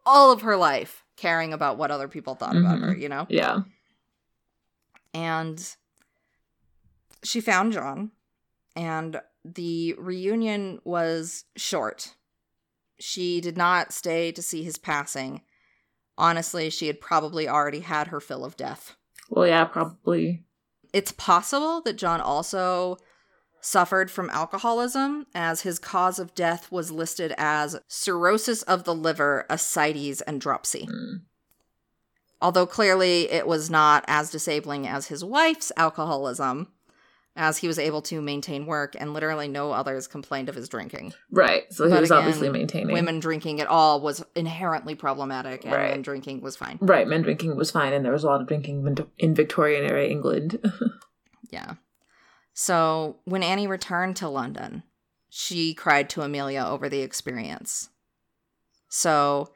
[0.06, 2.84] all of her life caring about what other people thought about Mhm.
[2.84, 3.26] her, you know?
[3.30, 3.62] Yeah.
[5.14, 5.76] and
[7.24, 8.12] she found John,
[8.76, 12.16] and the reunion was short.
[13.00, 15.42] She did not stay to see his passing.
[16.18, 18.96] Honestly, she had probably already had her fill of death.
[19.30, 20.44] Well, yeah, probably.
[20.94, 22.98] It's possible that John also
[23.62, 29.46] suffered from alcoholism, as his cause of death was listed as cirrhosis of the liver,
[29.50, 30.88] ascites, and dropsy.
[30.88, 31.22] Mm.
[32.42, 36.70] although clearly it was not as disabling as his wife's alcoholism,
[37.36, 41.14] as he was able to maintain work and literally no others complained of his drinking.
[41.32, 41.64] Right.
[41.74, 42.94] So he But was again, obviously maintaining.
[42.94, 45.92] Women drinking at all was inherently problematic, and Right.
[45.92, 46.78] men drinking was fine.
[46.82, 47.08] Right.
[47.08, 50.06] Men drinking was fine, and there was a lot of drinking in- in Victorian era
[50.08, 50.60] England.
[51.52, 51.74] Yeah.
[52.62, 54.84] So when Annie returned to London,
[55.30, 57.88] she cried to Amelia over the experience.
[58.90, 59.52] So,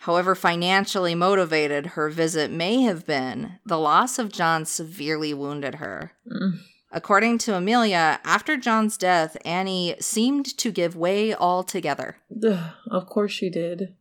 [0.00, 6.12] however financially motivated her visit may have been, the loss of John severely wounded her.
[6.26, 6.60] Mm.
[6.90, 12.16] According to Amelia, after John's death, Annie seemed to give way altogether.
[12.42, 13.94] Ugh, of course she did.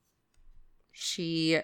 [0.93, 1.59] She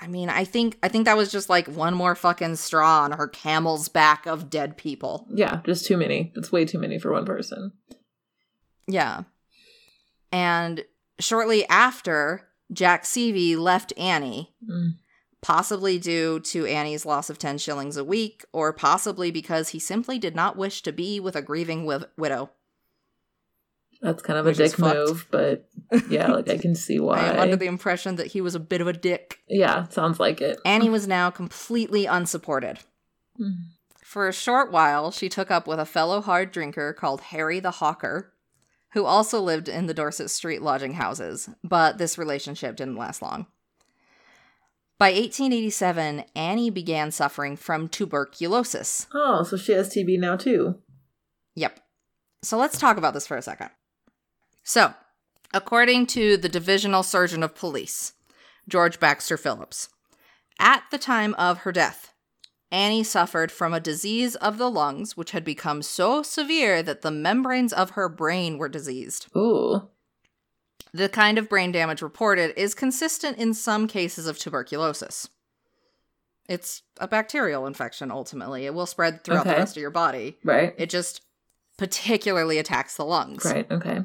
[0.00, 3.12] I mean, I think I think that was just like one more fucking straw on
[3.12, 5.26] her camel's back of dead people.
[5.34, 6.32] Yeah, just too many.
[6.36, 7.72] It's way too many for one person.
[8.86, 9.22] Yeah.
[10.32, 10.84] And
[11.18, 14.94] shortly after, Jack Seavey left Annie, Mm.
[15.42, 20.18] possibly due to Annie's loss of 10 shillings a week, or possibly because he simply
[20.18, 22.50] did not wish to be with a grieving wi- widow.
[24.02, 25.68] That's kind of a dick move, but
[26.08, 27.18] yeah, like I can see why.
[27.18, 29.38] I am under the impression that he was a bit of a dick.
[29.48, 30.58] yeah, sounds like it.
[30.64, 32.80] Annie was now completely unsupported.
[33.40, 33.56] Mm.
[34.04, 37.72] For a short while, she took up with a fellow hard drinker called Harry the
[37.72, 38.32] Hawker,
[38.92, 43.46] who also lived in the Dorset Street lodging houses, but this relationship didn't last long.
[44.98, 49.06] By 1887, Annie began suffering from tuberculosis.
[49.12, 50.78] Oh, so she has TB now too.
[51.54, 51.80] Yep.
[52.42, 53.70] So let's talk about this for a second.
[54.66, 54.94] So,
[55.54, 58.14] according to the Divisional Surgeon of Police,
[58.68, 59.88] George Baxter Phillips,
[60.58, 62.12] at the time of her death,
[62.72, 67.12] Annie suffered from a disease of the lungs which had become so severe that the
[67.12, 69.28] membranes of her brain were diseased.
[69.36, 69.88] Ooh.
[70.92, 75.28] The kind of brain damage reported is consistent in some cases of tuberculosis.
[76.48, 78.66] It's a bacterial infection, ultimately.
[78.66, 80.38] It will spread throughout the rest of your body.
[80.42, 80.74] Right.
[80.76, 81.22] It just
[81.76, 83.44] particularly attacks the lungs.
[83.44, 83.70] Right.
[83.70, 84.02] Okay.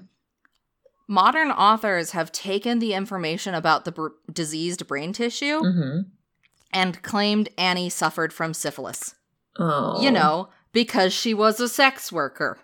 [1.11, 5.99] Modern authors have taken the information about the br- diseased brain tissue Mm-hmm.
[6.71, 9.15] and claimed Annie suffered from syphilis.
[9.59, 10.01] Oh.
[10.01, 12.57] You know, because she was a sex worker.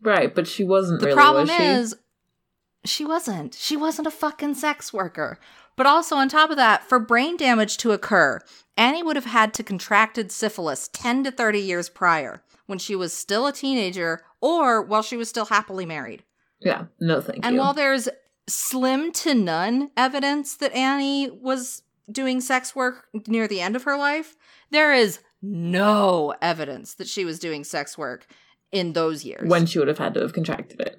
[0.00, 1.62] Right, but she wasn't The really, problem was she?
[1.64, 1.96] is,
[2.86, 3.52] she wasn't.
[3.54, 5.38] She wasn't a fucking sex worker.
[5.76, 8.40] But also, on top of that, for brain damage to occur,
[8.78, 13.12] Annie would have had to contracted syphilis 10 to 30 years prior when she was
[13.12, 16.24] still a teenager or while she was still happily married.
[16.60, 16.84] Yeah.
[17.00, 17.42] No, thank you.
[17.44, 17.60] And you.
[17.60, 18.08] while there's
[18.46, 23.96] slim to none evidence that Annie was doing sex work near the end of her
[23.96, 24.36] life,
[24.70, 28.26] there is no evidence that she was doing sex work
[28.72, 30.96] in those years when she would have had to have contracted it.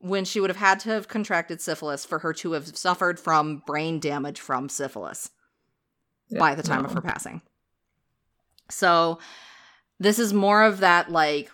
[0.00, 3.62] when she would have had to have contracted syphilis for her to have suffered from
[3.66, 5.30] brain damage from syphilis
[6.28, 7.40] Yeah, by the time of her passing.
[8.70, 9.18] So
[9.98, 11.50] this is more of that like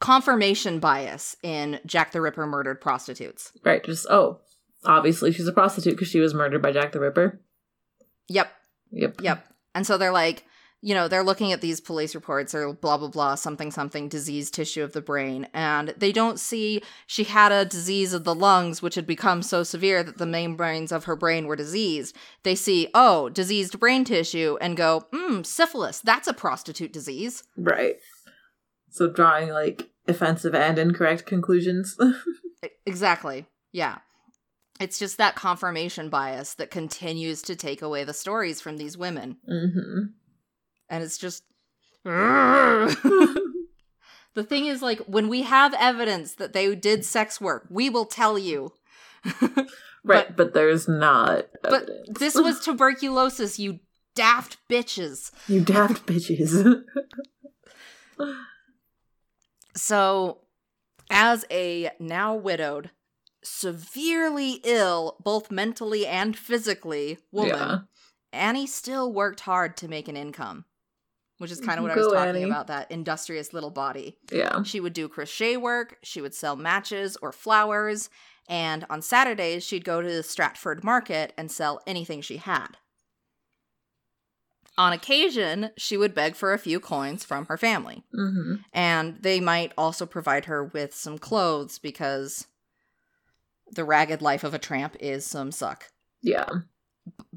[0.00, 3.52] confirmation bias in Jack the Ripper murdered prostitutes.
[3.64, 3.84] Right.
[3.84, 4.40] Just oh,
[4.84, 7.40] obviously she's a prostitute because she was murdered by Jack the Ripper.
[8.28, 8.50] Yep,
[8.92, 9.20] Yep.
[9.20, 9.46] Yep.
[9.74, 10.44] And so they're like,
[10.82, 14.50] you know, they're looking at these police reports or blah, blah, blah, something, something, disease
[14.50, 15.46] tissue of the brain.
[15.52, 19.62] And they don't see she had a disease of the lungs, which had become so
[19.62, 22.16] severe that the membranes of her brain were diseased.
[22.44, 26.00] They see, oh, diseased brain tissue and go, hmm, syphilis.
[26.00, 27.44] That's a prostitute disease.
[27.58, 27.96] Right.
[28.90, 31.96] So drawing like offensive and incorrect conclusions.
[32.84, 33.46] Exactly.
[33.72, 33.98] Yeah.
[34.80, 39.38] It's just that confirmation bias that continues to take away the stories from these women.
[39.48, 40.00] mm-hmm.
[40.90, 41.44] and it's just
[42.04, 42.96] the
[44.42, 48.38] thing is like when we have evidence that they did sex work we will tell
[48.38, 48.72] you
[50.02, 51.46] Right, but, there's not.
[51.62, 53.80] but this was tuberculosis you
[54.14, 56.82] daft bitches you daft bitches.
[59.76, 60.38] So
[61.10, 62.90] as a now widowed
[63.42, 67.78] severely ill both mentally and physically woman Yeah.
[68.32, 70.64] annie still worked hard to make an income
[71.38, 72.42] which is kind of what i was talking Annie.
[72.44, 74.62] about that industrious little body Yeah.
[74.62, 78.10] She would do crochet work, she would sell matches or flowers,
[78.48, 82.76] and on Saturdays, she'd go to the Stratford market and sell anything she had.
[84.80, 88.54] On occasion, she would beg for a few coins from her family, Mm-hmm.
[88.72, 92.46] and they might also provide her with some clothes because
[93.72, 95.90] the ragged life of a tramp is some suck.
[96.22, 96.48] Yeah.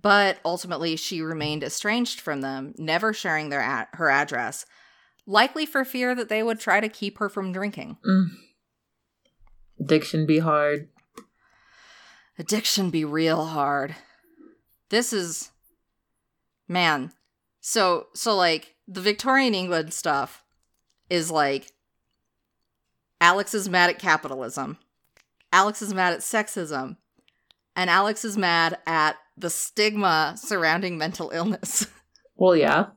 [0.02, 4.66] But ultimately, she remained estranged from them, never sharing their ad- her address,
[5.26, 7.98] likely for fear that they would try to keep her from drinking.
[8.08, 8.28] Mm.
[9.82, 10.88] Addiction be hard.
[12.40, 13.96] Addiction be real hard.
[14.90, 15.52] This is
[16.70, 17.12] man.
[17.66, 20.44] So so like the Victorian England stuff
[21.10, 21.72] is like
[23.22, 24.78] Alex is mad at capitalism.
[25.54, 26.98] Alex is mad at sexism.
[27.76, 31.88] And Alex is mad at the stigma surrounding mental illness.
[32.36, 32.88] Well, yeah.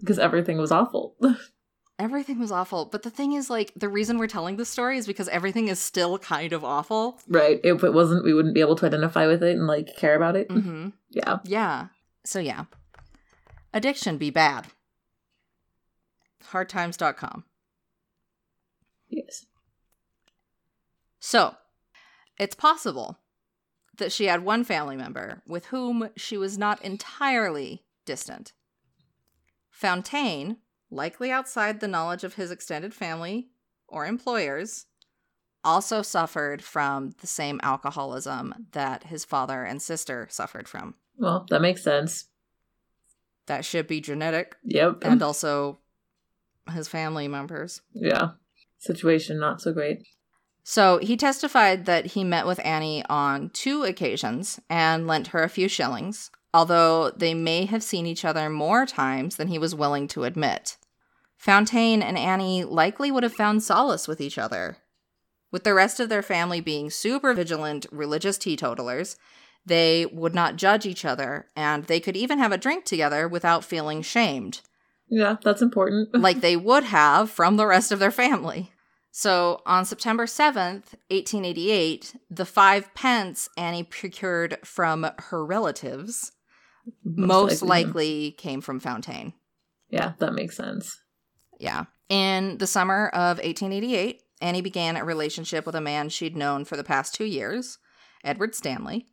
[0.00, 1.14] Because everything was awful.
[1.98, 2.86] everything was awful.
[2.86, 5.78] But the thing is, like, the reason we're telling this story is because everything is
[5.78, 7.20] still kind of awful.
[7.28, 7.60] right.
[7.62, 10.36] If it wasn't, we wouldn't be able to identify with it and, like, care about
[10.36, 10.48] it.
[10.48, 10.88] Mm-hmm.
[11.10, 11.36] Yeah.
[11.44, 11.86] Yeah.
[12.24, 12.64] So, yeah.
[13.76, 14.68] Addiction be bad.
[16.50, 17.44] Hardtimes.com.
[19.10, 19.44] Yes.
[21.20, 21.56] So,
[22.38, 23.18] it's possible
[23.98, 28.54] that she had one family member with whom she was not entirely distant.
[29.68, 30.56] Fontaine,
[30.90, 33.50] likely outside the knowledge of his extended family
[33.88, 34.86] or employers,
[35.62, 40.94] also suffered from the same alcoholism that his father and sister suffered from.
[41.18, 42.28] Well, that makes sense.
[43.46, 44.98] That should be genetic Yep.
[45.02, 45.78] and also
[46.72, 47.80] his family members.
[47.92, 48.30] yeah.
[48.78, 50.06] Situation not so great.
[50.62, 55.48] So he testified that he met with Annie on two occasions and lent her a
[55.48, 60.08] few shillings, although they may have seen each other more times than he was willing
[60.08, 60.76] to admit.
[61.36, 64.78] Fontaine and Annie likely would have found solace with each other.
[65.52, 69.16] With the rest of their family being super vigilant religious teetotalers,
[69.66, 73.64] they would not judge each other, and they could even have a drink together without
[73.64, 74.60] feeling shamed
[75.08, 76.14] Yeah, that's important.
[76.14, 78.72] like they would have from the rest of their family.
[79.10, 86.32] So on September 7th, 1888, the five pence Annie procured from her relatives
[87.02, 89.32] most likely came from Fontaine.
[89.88, 91.00] Yeah, that makes sense.
[91.58, 91.84] Yeah.
[92.08, 96.76] In the summer of 1888, Annie began a relationship with a man she'd known for
[96.76, 97.78] the past two years,
[98.22, 99.06] Edward Stanley,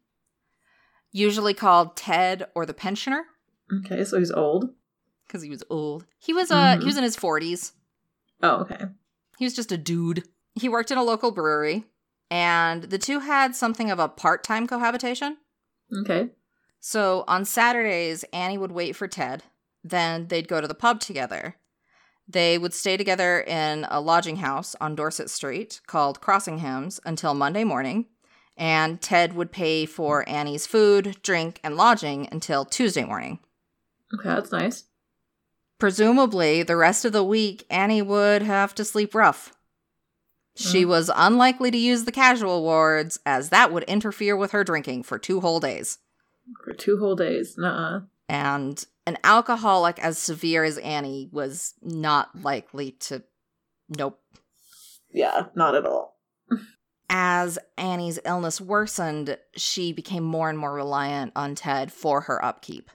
[1.13, 3.23] usually called Ted or the pensioner
[3.71, 4.69] Okay, so he's old.
[5.25, 6.05] because he was old.
[6.19, 6.79] He was uh Mhm.
[6.81, 7.71] he was in his 40s.
[8.41, 8.85] Oh, okay.
[9.37, 10.27] He was just a dude.
[10.55, 11.85] He worked in a local brewery,
[12.29, 15.37] and the two had something of a part time cohabitation.
[16.01, 16.29] Okay.
[16.79, 19.43] So on Saturdays, Annie would wait for Ted.
[19.83, 21.55] Then they'd go to the pub together.
[22.27, 27.63] They would stay together in a lodging house on Dorset Street called Crossingham's until Monday
[27.63, 28.05] morning,
[28.57, 33.39] and Ted would pay for Annie's food, drink, and lodging until Tuesday morning.
[34.13, 34.85] Okay, that's nice.
[35.79, 39.53] Presumably, the rest of the week, Annie would have to sleep rough.
[40.55, 40.87] She Mm.
[40.89, 45.17] was unlikely to use the casual wards, as that would interfere with her drinking for
[45.17, 45.97] two whole days.
[46.63, 47.57] For two whole days.
[47.57, 48.01] Nuh-uh.
[48.29, 53.23] And an alcoholic as severe as Annie was not likely to.
[53.89, 54.21] Nope.
[55.11, 56.17] Yeah, not at all.
[57.15, 62.89] As Annie's illness worsened, she became more and more reliant on Ted for her upkeep,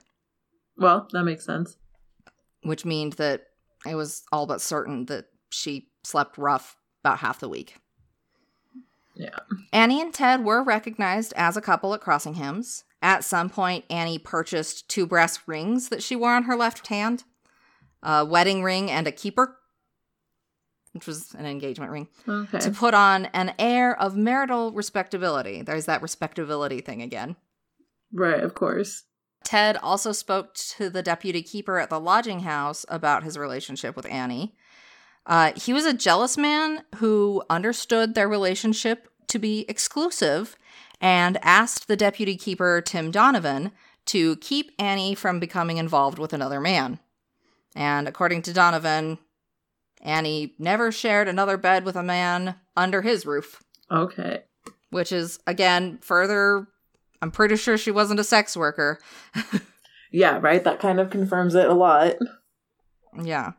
[0.77, 1.77] Well, that makes sense.
[2.63, 3.47] which meant that
[3.87, 7.77] it was all but certain that she slept rough about half the week.
[9.15, 9.37] Yeah.
[9.71, 12.83] Annie and Ted were recognized as a couple at Crossingham's.
[13.01, 17.23] At some point, Annie purchased two brass rings that she wore on her left hand
[18.03, 19.57] a wedding ring and a keeper,
[20.93, 22.59] which was an engagement ring, Okay.
[22.59, 25.61] to put on an air of marital respectability.
[25.61, 27.35] There's that respectability thing again.
[28.11, 29.03] Right, of course.
[29.43, 34.05] Ted also spoke to the deputy keeper at the lodging house about his relationship with
[34.07, 34.55] Annie.
[35.25, 40.57] Uh, he was a jealous man who understood their relationship to be exclusive
[40.99, 43.71] and asked the deputy keeper, Tim Donovan,
[44.07, 46.99] to keep Annie from becoming involved with another man.
[47.75, 49.19] And according to Donovan,
[50.01, 53.61] Annie never shared another bed with a man under his roof,
[53.91, 54.43] Okay.
[54.91, 56.67] which is, again, further.
[57.21, 58.99] I'm pretty sure she wasn't a sex worker.
[60.11, 60.63] Yeah, right?
[60.63, 62.15] That kind of confirms it a lot.
[63.21, 63.51] Yeah.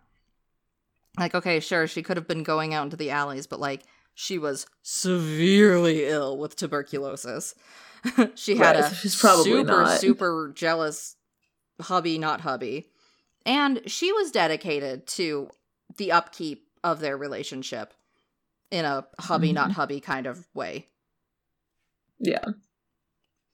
[1.17, 3.83] Like, okay, sure, she could have been going out into the alleys, but like,
[4.15, 7.55] she was severely ill with tuberculosis.
[8.35, 10.01] she had Right, a she's probably super, not.
[10.01, 11.15] super jealous
[11.83, 12.89] hubby, not hubby.
[13.47, 15.51] And she was dedicated to
[15.97, 17.95] the upkeep of their relationship
[18.71, 19.75] in a hubby, not Mhm.
[19.75, 20.89] hubby kind of way.
[22.19, 22.45] Yeah,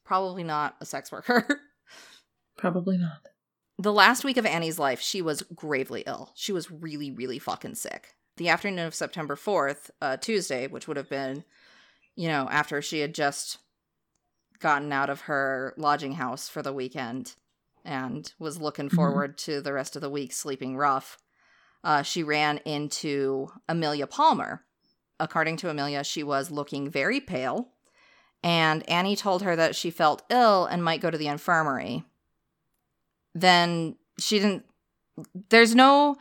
[0.04, 1.44] Probably not a sex worker.
[2.56, 3.26] probably not.
[3.78, 6.30] The last week of Annie's life, she was gravely ill.
[6.36, 8.14] She was really, really fucking sick.
[8.36, 11.44] The afternoon of September 4th, uh, Tuesday, which would have been,
[12.14, 13.58] you know, after she had just
[14.60, 17.34] gotten out of her lodging house for the weekend
[17.84, 18.94] and was looking Mhm.
[18.94, 21.18] forward to the rest of the week sleeping rough,
[21.86, 24.62] uh, she ran into Amelia Palmer.
[25.18, 27.68] According to Amelia, she was looking very pale
[28.42, 32.04] and Annie told her that she felt ill and might go to the infirmary.
[33.34, 34.64] Then she didn't
[35.48, 36.16] there's no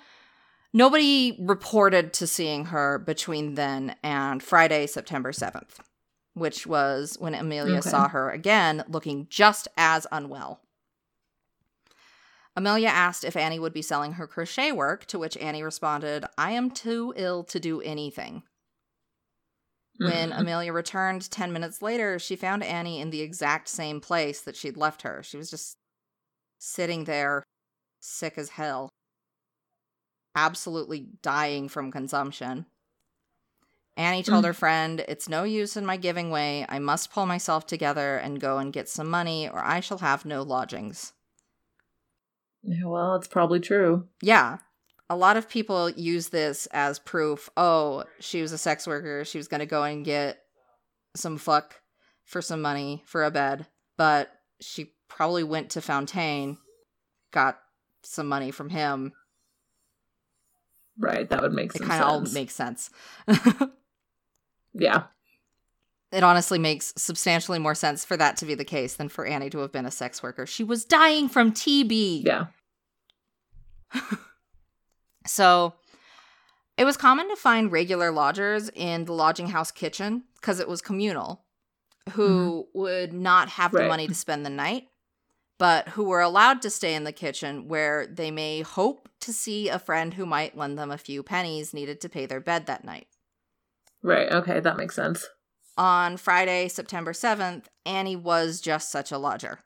[0.73, 5.79] nobody reported to seeing her between then and Friday, September 7th,
[6.33, 7.89] which was when Amelia Okay.
[7.89, 10.61] saw her again looking just as unwell.
[12.55, 16.51] Amelia asked if Annie would be selling her crochet work, to which Annie responded, I
[16.51, 18.43] am too ill to do anything.
[19.97, 20.39] When Mhm.
[20.39, 24.77] Amelia returned 10 minutes later, she found Annie in the exact same place that she'd
[24.77, 25.23] left her.
[25.23, 25.77] She was just
[26.59, 27.43] sitting there,
[28.01, 28.89] sick as hell,
[30.35, 32.65] absolutely dying from consumption.
[33.97, 34.47] Annie told Mm.
[34.47, 36.65] her friend, It's no use in my giving way.
[36.67, 40.25] I must pull myself together and go and get some money, or I shall have
[40.25, 41.13] no lodgings.
[42.65, 44.07] Yeah, well, it's probably true.
[44.21, 44.57] Yeah.
[45.09, 47.49] A lot of people use this as proof.
[47.55, 49.23] Oh, she was a sex worker.
[49.23, 50.39] She was going to go and get
[51.15, 51.79] some fuck
[52.23, 53.67] for some money for a bed.
[53.97, 56.57] But she probably went to Fontaine,
[57.31, 57.59] got
[58.03, 59.13] some money from him.
[60.97, 62.89] Right, that would make It some kind of all makes sense.
[64.73, 65.03] yeah.
[66.15, 69.49] It honestly makes substantially more sense for that to be the case than for Annie
[69.49, 70.45] to have been a sex worker.
[70.45, 72.23] She was dying from TB.
[72.23, 72.45] Yeah.
[75.25, 75.73] So
[76.77, 80.81] it was common to find regular lodgers in the lodging house kitchen because it was
[80.81, 81.43] communal
[82.11, 82.79] who mm-hmm.
[82.79, 84.87] would not have the money to spend the night,
[85.57, 89.69] but who were allowed to stay in the kitchen where they may hope to see
[89.69, 92.83] a friend who might lend them a few pennies needed to pay their bed that
[92.83, 93.07] night.
[94.03, 94.31] Right.
[94.31, 95.27] Okay, that makes sense.
[95.77, 99.59] On Friday, September 7th, Annie was just such a lodger.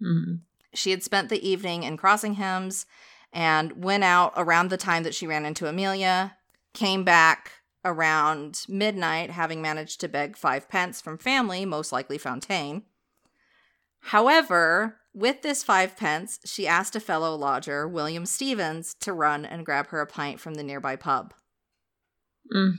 [0.00, 0.40] Mhm.
[0.74, 2.86] She had spent the evening in Crossinghams
[3.32, 6.36] and went out around the time that she ran into Amelia,
[6.72, 7.52] came back
[7.84, 12.84] around midnight, having managed to beg five pence from family, most likely Fontaine.
[14.00, 19.64] However, with this five pence, she asked a fellow lodger, William Stevens, to run and
[19.64, 21.34] grab her a pint from the nearby pub.
[22.54, 22.74] Mm.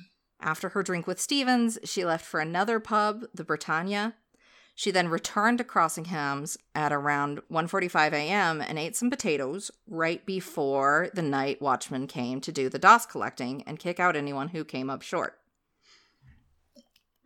[0.45, 4.13] After her drink with Stevens, she left for another pub, the Britannia.
[4.75, 8.61] She then returned to Crossinghams at around 1:45 a.m.
[8.61, 13.63] and ate some potatoes right before the night watchman came to do the doss collecting
[13.63, 15.39] and kick out anyone who came up short.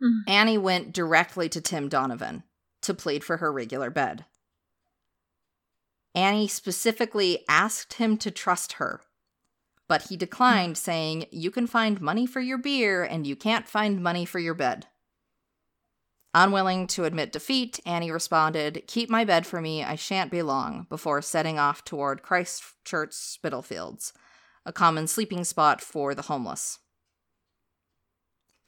[0.02, 0.22] Mm.
[0.26, 2.44] Annie went directly to Tim Donovan
[2.80, 4.24] to plead for her regular bed.
[6.14, 9.02] Annie specifically asked him to trust her,
[9.90, 14.00] but he declined, saying, You can find money for your beer, and you can't find
[14.00, 14.86] money for your bed.
[16.32, 20.86] Unwilling to admit defeat, Annie responded, Keep my bed for me, I shan't be long,
[20.88, 24.12] before setting off toward Christchurch Spitalfields,
[24.64, 26.78] a common sleeping spot for the homeless.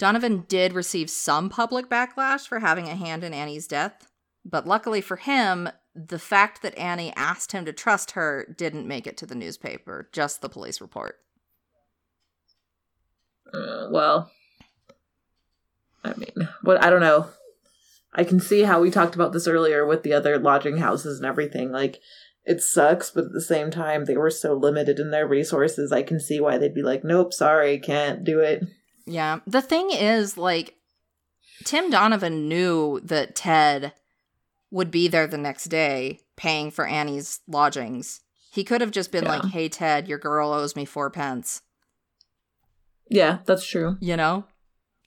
[0.01, 4.09] Donovan did receive some public backlash for having a hand in Annie's death,
[4.45, 9.07] but luckily for him, the fact that Annie asked him to trust her didn't make
[9.07, 11.19] it to the newspaper, just the police report.
[13.53, 14.31] Uh, well,
[16.03, 17.29] I mean, what I don't know.
[18.15, 21.27] I can see how we talked about this earlier with the other lodging houses and
[21.27, 21.73] everything.
[21.73, 21.99] Like,
[22.45, 25.93] it sucks, but at the same time, they were so limited in their resources.
[25.93, 28.65] I can see why they'd be like, "Nope, sorry, can't do it."
[29.07, 29.41] Yeah.
[29.47, 30.77] The thing is, like,
[31.65, 33.93] Tim Donovan knew that Ted
[34.73, 38.21] would be there the next day paying for Annie's lodgings.
[38.51, 39.37] He could have just been Yeah.
[39.37, 41.63] like, hey, Ted, your girl owes me four pence.
[43.09, 43.97] Yeah, that's true.
[44.01, 44.45] You know?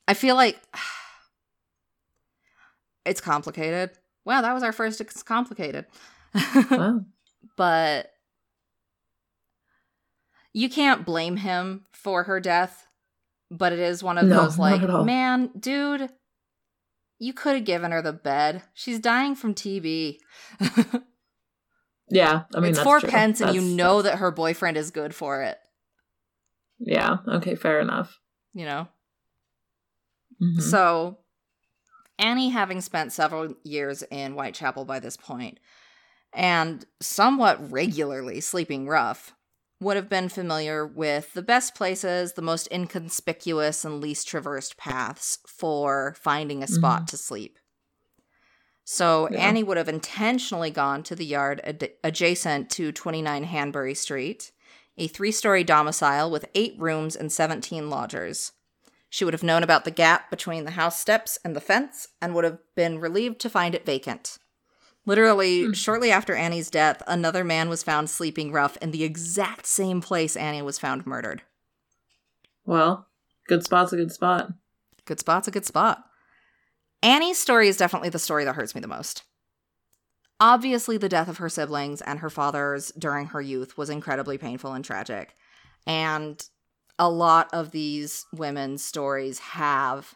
[0.08, 0.62] I feel like
[3.06, 3.92] it's complicated.
[4.24, 5.86] Well, that was our first It's complicated.
[6.72, 7.02] Wow.
[7.58, 8.12] but
[10.54, 12.88] you can't blame him for her death.
[13.52, 16.10] But it is one of No, those like, man, dude,
[17.20, 18.64] you could have given her the bed.
[18.74, 20.18] She's dying from TB.
[22.08, 23.10] Yeah, I mean, it's that's four true.
[23.10, 25.58] pence, and you know that her boyfriend is good for it.
[26.78, 27.18] Yeah.
[27.28, 27.56] Okay.
[27.56, 28.20] Fair enough.
[28.54, 28.88] You know.
[30.42, 30.62] Mhm.
[30.62, 31.18] So,
[32.20, 35.60] Annie, having spent several years in Whitechapel by this point,
[36.32, 39.34] and somewhat regularly sleeping rough,
[39.86, 45.38] would have been familiar with the best places, the most inconspicuous and least traversed paths
[45.46, 47.06] for finding a spot mm-hmm.
[47.06, 47.60] to sleep.
[48.84, 49.38] So, Yeah.
[49.38, 54.52] Annie would have intentionally gone to the yard ad- adjacent to 29 Hanbury Street,
[54.98, 58.54] a three story domicile with eight rooms and 17 lodgers.
[59.12, 62.34] She would have known about the gap between the house steps and the fence and
[62.34, 64.40] would have been relieved to find it vacant.
[65.06, 65.72] Literally, hmm.
[65.74, 70.36] shortly after Annie's death, another man was found sleeping rough in the exact same place
[70.36, 71.44] Annie was found murdered.
[72.66, 73.08] Well,
[73.48, 74.50] good spot's a good spot.
[75.06, 76.04] Good spot's a good spot.
[77.04, 79.24] Annie's story is definitely the story that hurts me the most.
[80.40, 84.74] Obviously, the death of her siblings and her father's during her youth was incredibly painful
[84.74, 85.36] and tragic.
[85.86, 86.44] And
[86.98, 90.16] a lot of these women's stories have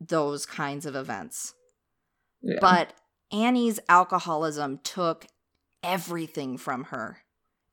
[0.00, 1.54] those kinds of events.
[2.42, 2.58] Yeah.
[2.60, 2.92] But
[3.34, 5.26] Annie's alcoholism took
[5.82, 7.18] everything from her.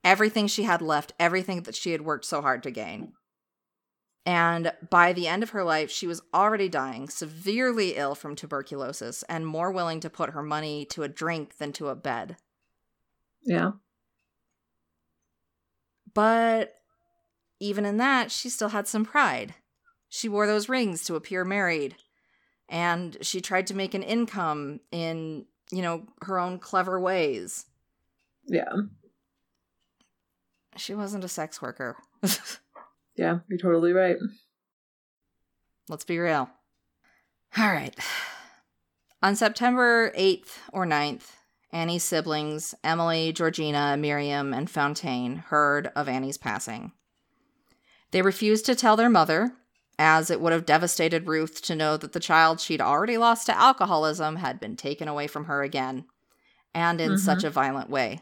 [0.04, 3.14] Everything she had left, everything that she had worked so hard to gain.
[4.26, 9.24] And by the end of her life, she was already dying, severely ill from tuberculosis,
[9.24, 12.38] and more willing to put her money to a drink than to a bed.
[13.44, 13.72] yeah.
[16.14, 16.76] But
[17.60, 19.56] even in that, she still had some pride.
[20.10, 21.96] She wore those rings to appear married,
[22.68, 27.66] and she tried to make an income in, you know, her own clever ways.
[28.46, 28.74] Yeah.
[30.78, 31.98] She wasn't a sex worker.
[33.16, 33.40] Yeah.
[33.50, 34.16] You're totally right.
[35.90, 36.50] Let's be real.
[37.58, 37.94] All right.
[39.22, 41.32] On September 8th or 9th,
[41.72, 46.94] Annie's siblings, Emily, Georgina, Miriam, and Fontaine, heard of Annie's passing.
[48.12, 49.54] They refused to tell their mother,
[50.02, 53.56] as it would have devastated Ruth to know that the child she'd already lost to
[53.56, 56.06] alcoholism had been taken away from her again,
[56.74, 57.20] and in Mhm.
[57.20, 58.22] such a violent way.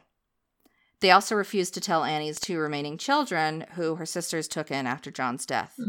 [0.99, 5.09] They also refused to tell Annie's two remaining children, who her sisters took in after
[5.09, 5.79] John's death.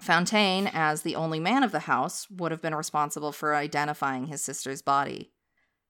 [0.00, 4.44] Fontaine, as the only man of the house, would have been responsible for identifying his
[4.44, 5.32] sister's body.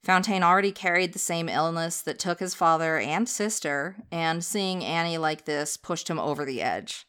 [0.02, 5.19] Fontaine already carried the same illness that took his father and sister, and seeing Annie
[5.19, 7.05] like this pushed him over the edge.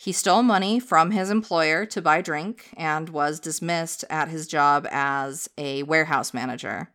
[0.00, 4.88] He stole money from his employer to buy drink and was dismissed at his job
[4.90, 6.88] as a warehouse manager.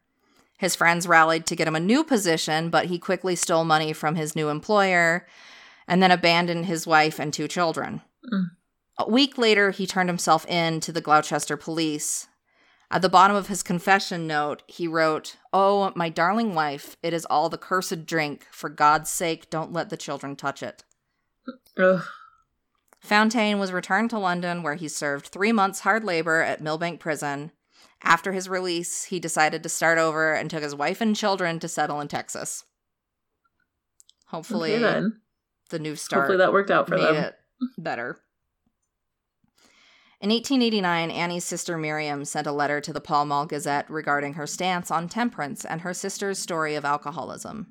[0.57, 4.15] His friends rallied to get him a new position, but he quickly stole money from
[4.15, 5.27] his new employer
[5.87, 8.01] and then abandoned his wife and two children.
[8.33, 8.45] Mm.
[8.97, 12.25] A week later, he turned himself in to the Gloucester police.
[12.89, 17.25] At the bottom of his confession note, he wrote, Oh, my darling wife, it is
[17.25, 18.47] all the cursed drink.
[18.51, 20.83] For God's sake, don't let the children touch it.
[21.77, 22.01] Ugh.
[23.05, 27.51] Fontaine was returned to London, where he served three months hard labor at Millbank Prison.
[28.03, 31.67] After his release, he decided to start over and took his wife and children to
[31.67, 32.65] settle in Texas.
[34.27, 35.07] Hopefully, Okay,
[35.69, 37.31] the new start Hopefully that worked out for them.
[37.77, 38.19] better.
[40.19, 44.47] In 1889, Annie's sister Miriam sent a letter to the Pall Mall Gazette regarding her
[44.47, 47.67] stance on temperance and her sister's story of alcoholism.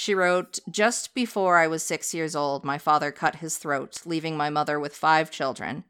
[0.00, 4.36] She wrote, Just before I was six years old, my father cut his throat, leaving
[4.36, 5.82] my mother with five children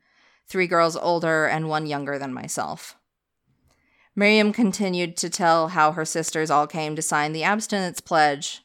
[0.46, 2.96] three girls older and one younger than myself.
[4.16, 8.62] Miriam continued to tell how her sisters all came to sign the abstinence pledge,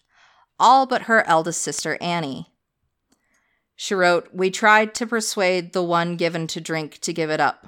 [0.62, 2.48] all but her eldest sister, Annie.
[3.76, 7.68] She wrote, We tried to persuade the one given to drink to give it up.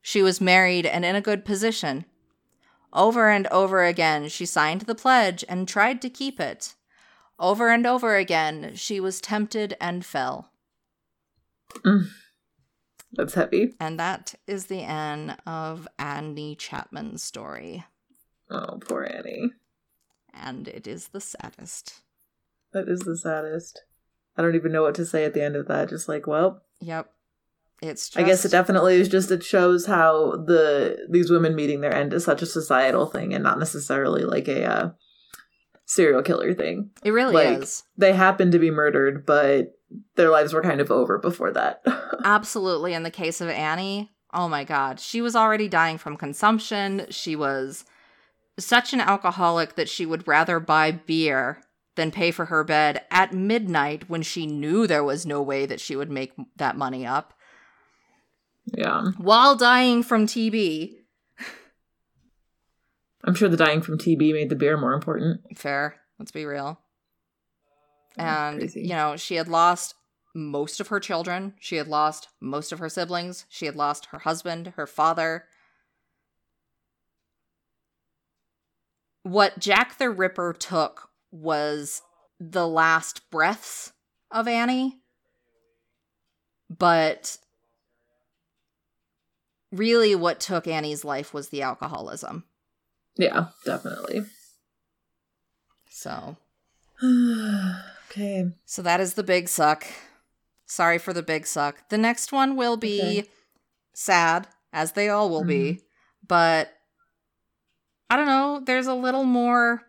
[0.00, 2.06] She was married and in a good position.
[2.94, 6.76] Over and over again, she signed the pledge and tried to keep it.
[7.40, 10.50] Over and over again, she was tempted and fell.
[13.12, 13.74] That's heavy.
[13.80, 17.84] And that is the end of Annie Chapman's story.
[18.50, 19.52] Oh, poor Annie.
[20.34, 22.00] And it is the saddest.
[22.72, 23.82] That is the saddest.
[24.36, 25.88] I don't even know what to say at the end of that.
[25.88, 27.10] Just like, well, Yep.
[27.82, 31.80] It's just I guess it definitely is just it shows how the these women meeting
[31.80, 34.90] their end is such a societal thing and not necessarily like a uh,
[35.90, 36.90] serial killer thing.
[37.02, 37.82] it really like- is.
[37.96, 39.76] They happened to be murdered, but
[40.14, 41.82] their lives were kind of over before that.
[42.24, 42.94] Absolutely.
[42.94, 47.06] In the case of Annie, oh my God, she was already dying from consumption.
[47.10, 47.84] She was
[48.56, 51.60] such an alcoholic that she would rather buy beer
[51.96, 55.80] than pay for her bed at midnight when she knew there was no way that
[55.80, 57.34] she would make that money up
[58.66, 60.98] yeah, while dying from TB.
[63.24, 65.58] I'm sure the dying from TB made the beer more important.
[65.58, 65.96] Fair.
[66.18, 66.80] Let's be real.
[68.16, 69.94] And, you know, she had lost
[70.34, 71.54] most of her children.
[71.60, 73.46] She had lost most of her siblings.
[73.48, 75.44] She had lost her husband, her father.
[79.22, 82.02] What Jack the Ripper took was
[82.38, 83.92] the last breaths
[84.30, 85.00] of Annie.
[86.68, 87.38] But
[89.72, 92.44] really, what took Annie's life was the alcoholism.
[93.20, 94.24] Yeah, definitely.
[95.90, 96.36] So.
[98.10, 98.50] okay.
[98.64, 99.86] So that is the big suck.
[100.66, 101.88] Sorry for the big suck.
[101.90, 103.28] The next one will be Okay.
[103.92, 105.84] sad, as they all will be, mm-hmm.
[106.26, 106.72] but
[108.08, 109.82] I don't know, there's a little more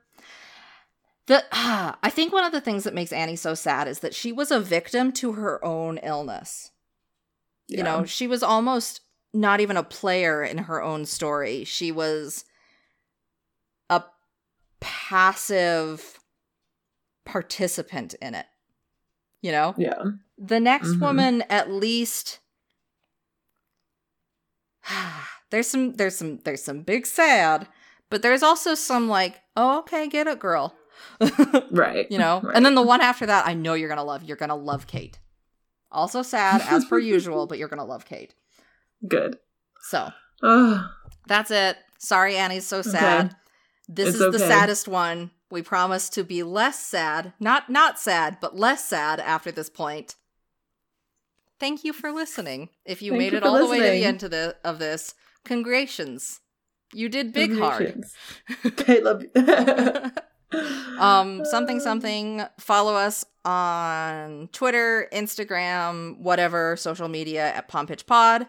[1.27, 4.31] the I think one of the things that makes Annie so sad is that she
[4.31, 6.71] was a victim to her own illness.
[7.67, 8.99] You know, she was almost
[9.33, 11.63] not even a player in her own story.
[11.63, 12.43] She was
[13.91, 14.03] a
[14.79, 16.19] passive
[17.25, 18.47] participant in it.
[19.41, 19.75] You know?
[19.77, 20.03] Yeah.
[20.37, 20.99] The next Mhm.
[21.01, 22.39] woman at least
[25.51, 27.67] there's some there's some there's some big sad,
[28.09, 30.75] but there's also some like, oh okay, get it, girl.
[31.71, 32.07] Right.
[32.11, 32.41] you know?
[32.43, 32.55] Right.
[32.55, 34.23] And then the one after that, I know you're gonna love.
[34.23, 35.19] You're gonna love Kate.
[35.91, 38.33] Also sad, as per usual, but you're gonna love Kate.
[39.07, 39.37] Good.
[39.81, 40.09] So
[40.43, 40.89] Oh,
[41.27, 41.77] that's it.
[41.99, 43.35] Sorry, Annie's so sad.
[43.93, 45.31] This It's is the saddest one.
[45.49, 47.33] We promise to be less sad.
[47.41, 50.15] Not not sad, but less sad after this point.
[51.59, 52.69] Thank you for listening.
[52.85, 54.79] If you Thank made you it all the way to the end of, the, of
[54.79, 55.13] this,
[55.43, 56.39] congratulations.
[56.93, 58.05] You did big hard.
[58.65, 60.11] Okay, you.
[60.99, 68.45] um something something follow us on twitter instagram whatever social media at pompitch pod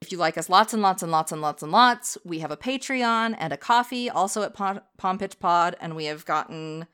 [0.00, 2.50] if you like us lots and lots and lots and lots and lots we have
[2.50, 6.86] a patreon and a Ko-fi also at Pom- Pitch pod and we have gotten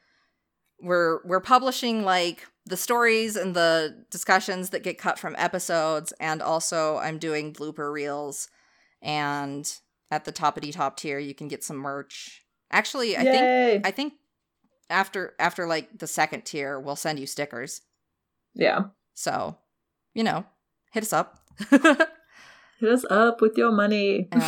[0.80, 6.40] we're we're publishing like the stories and the discussions that get cut from episodes and
[6.40, 8.48] also i'm doing blooper reels
[9.00, 9.78] and
[10.10, 14.14] at the toppity top tier you can get some merch actually i think I think
[14.92, 17.80] after after like the second tier, we'll send you stickers.
[18.54, 18.84] yeah.
[19.14, 19.58] So,
[20.14, 20.44] you know,
[20.92, 21.38] hit us up.
[22.82, 24.26] Hit us up with your money.
[24.32, 24.42] And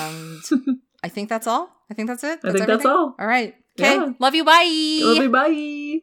[1.05, 1.71] I think that's all.
[1.89, 2.43] I think that's it.
[2.43, 2.79] That's I think everything.
[2.79, 3.15] that's all.
[3.17, 3.55] All right.
[3.79, 3.95] Okay.
[3.95, 4.11] Yeah.
[4.19, 4.45] Love you.
[4.45, 4.99] Bye.
[5.03, 6.03] Love you.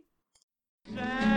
[0.96, 1.32] Bye.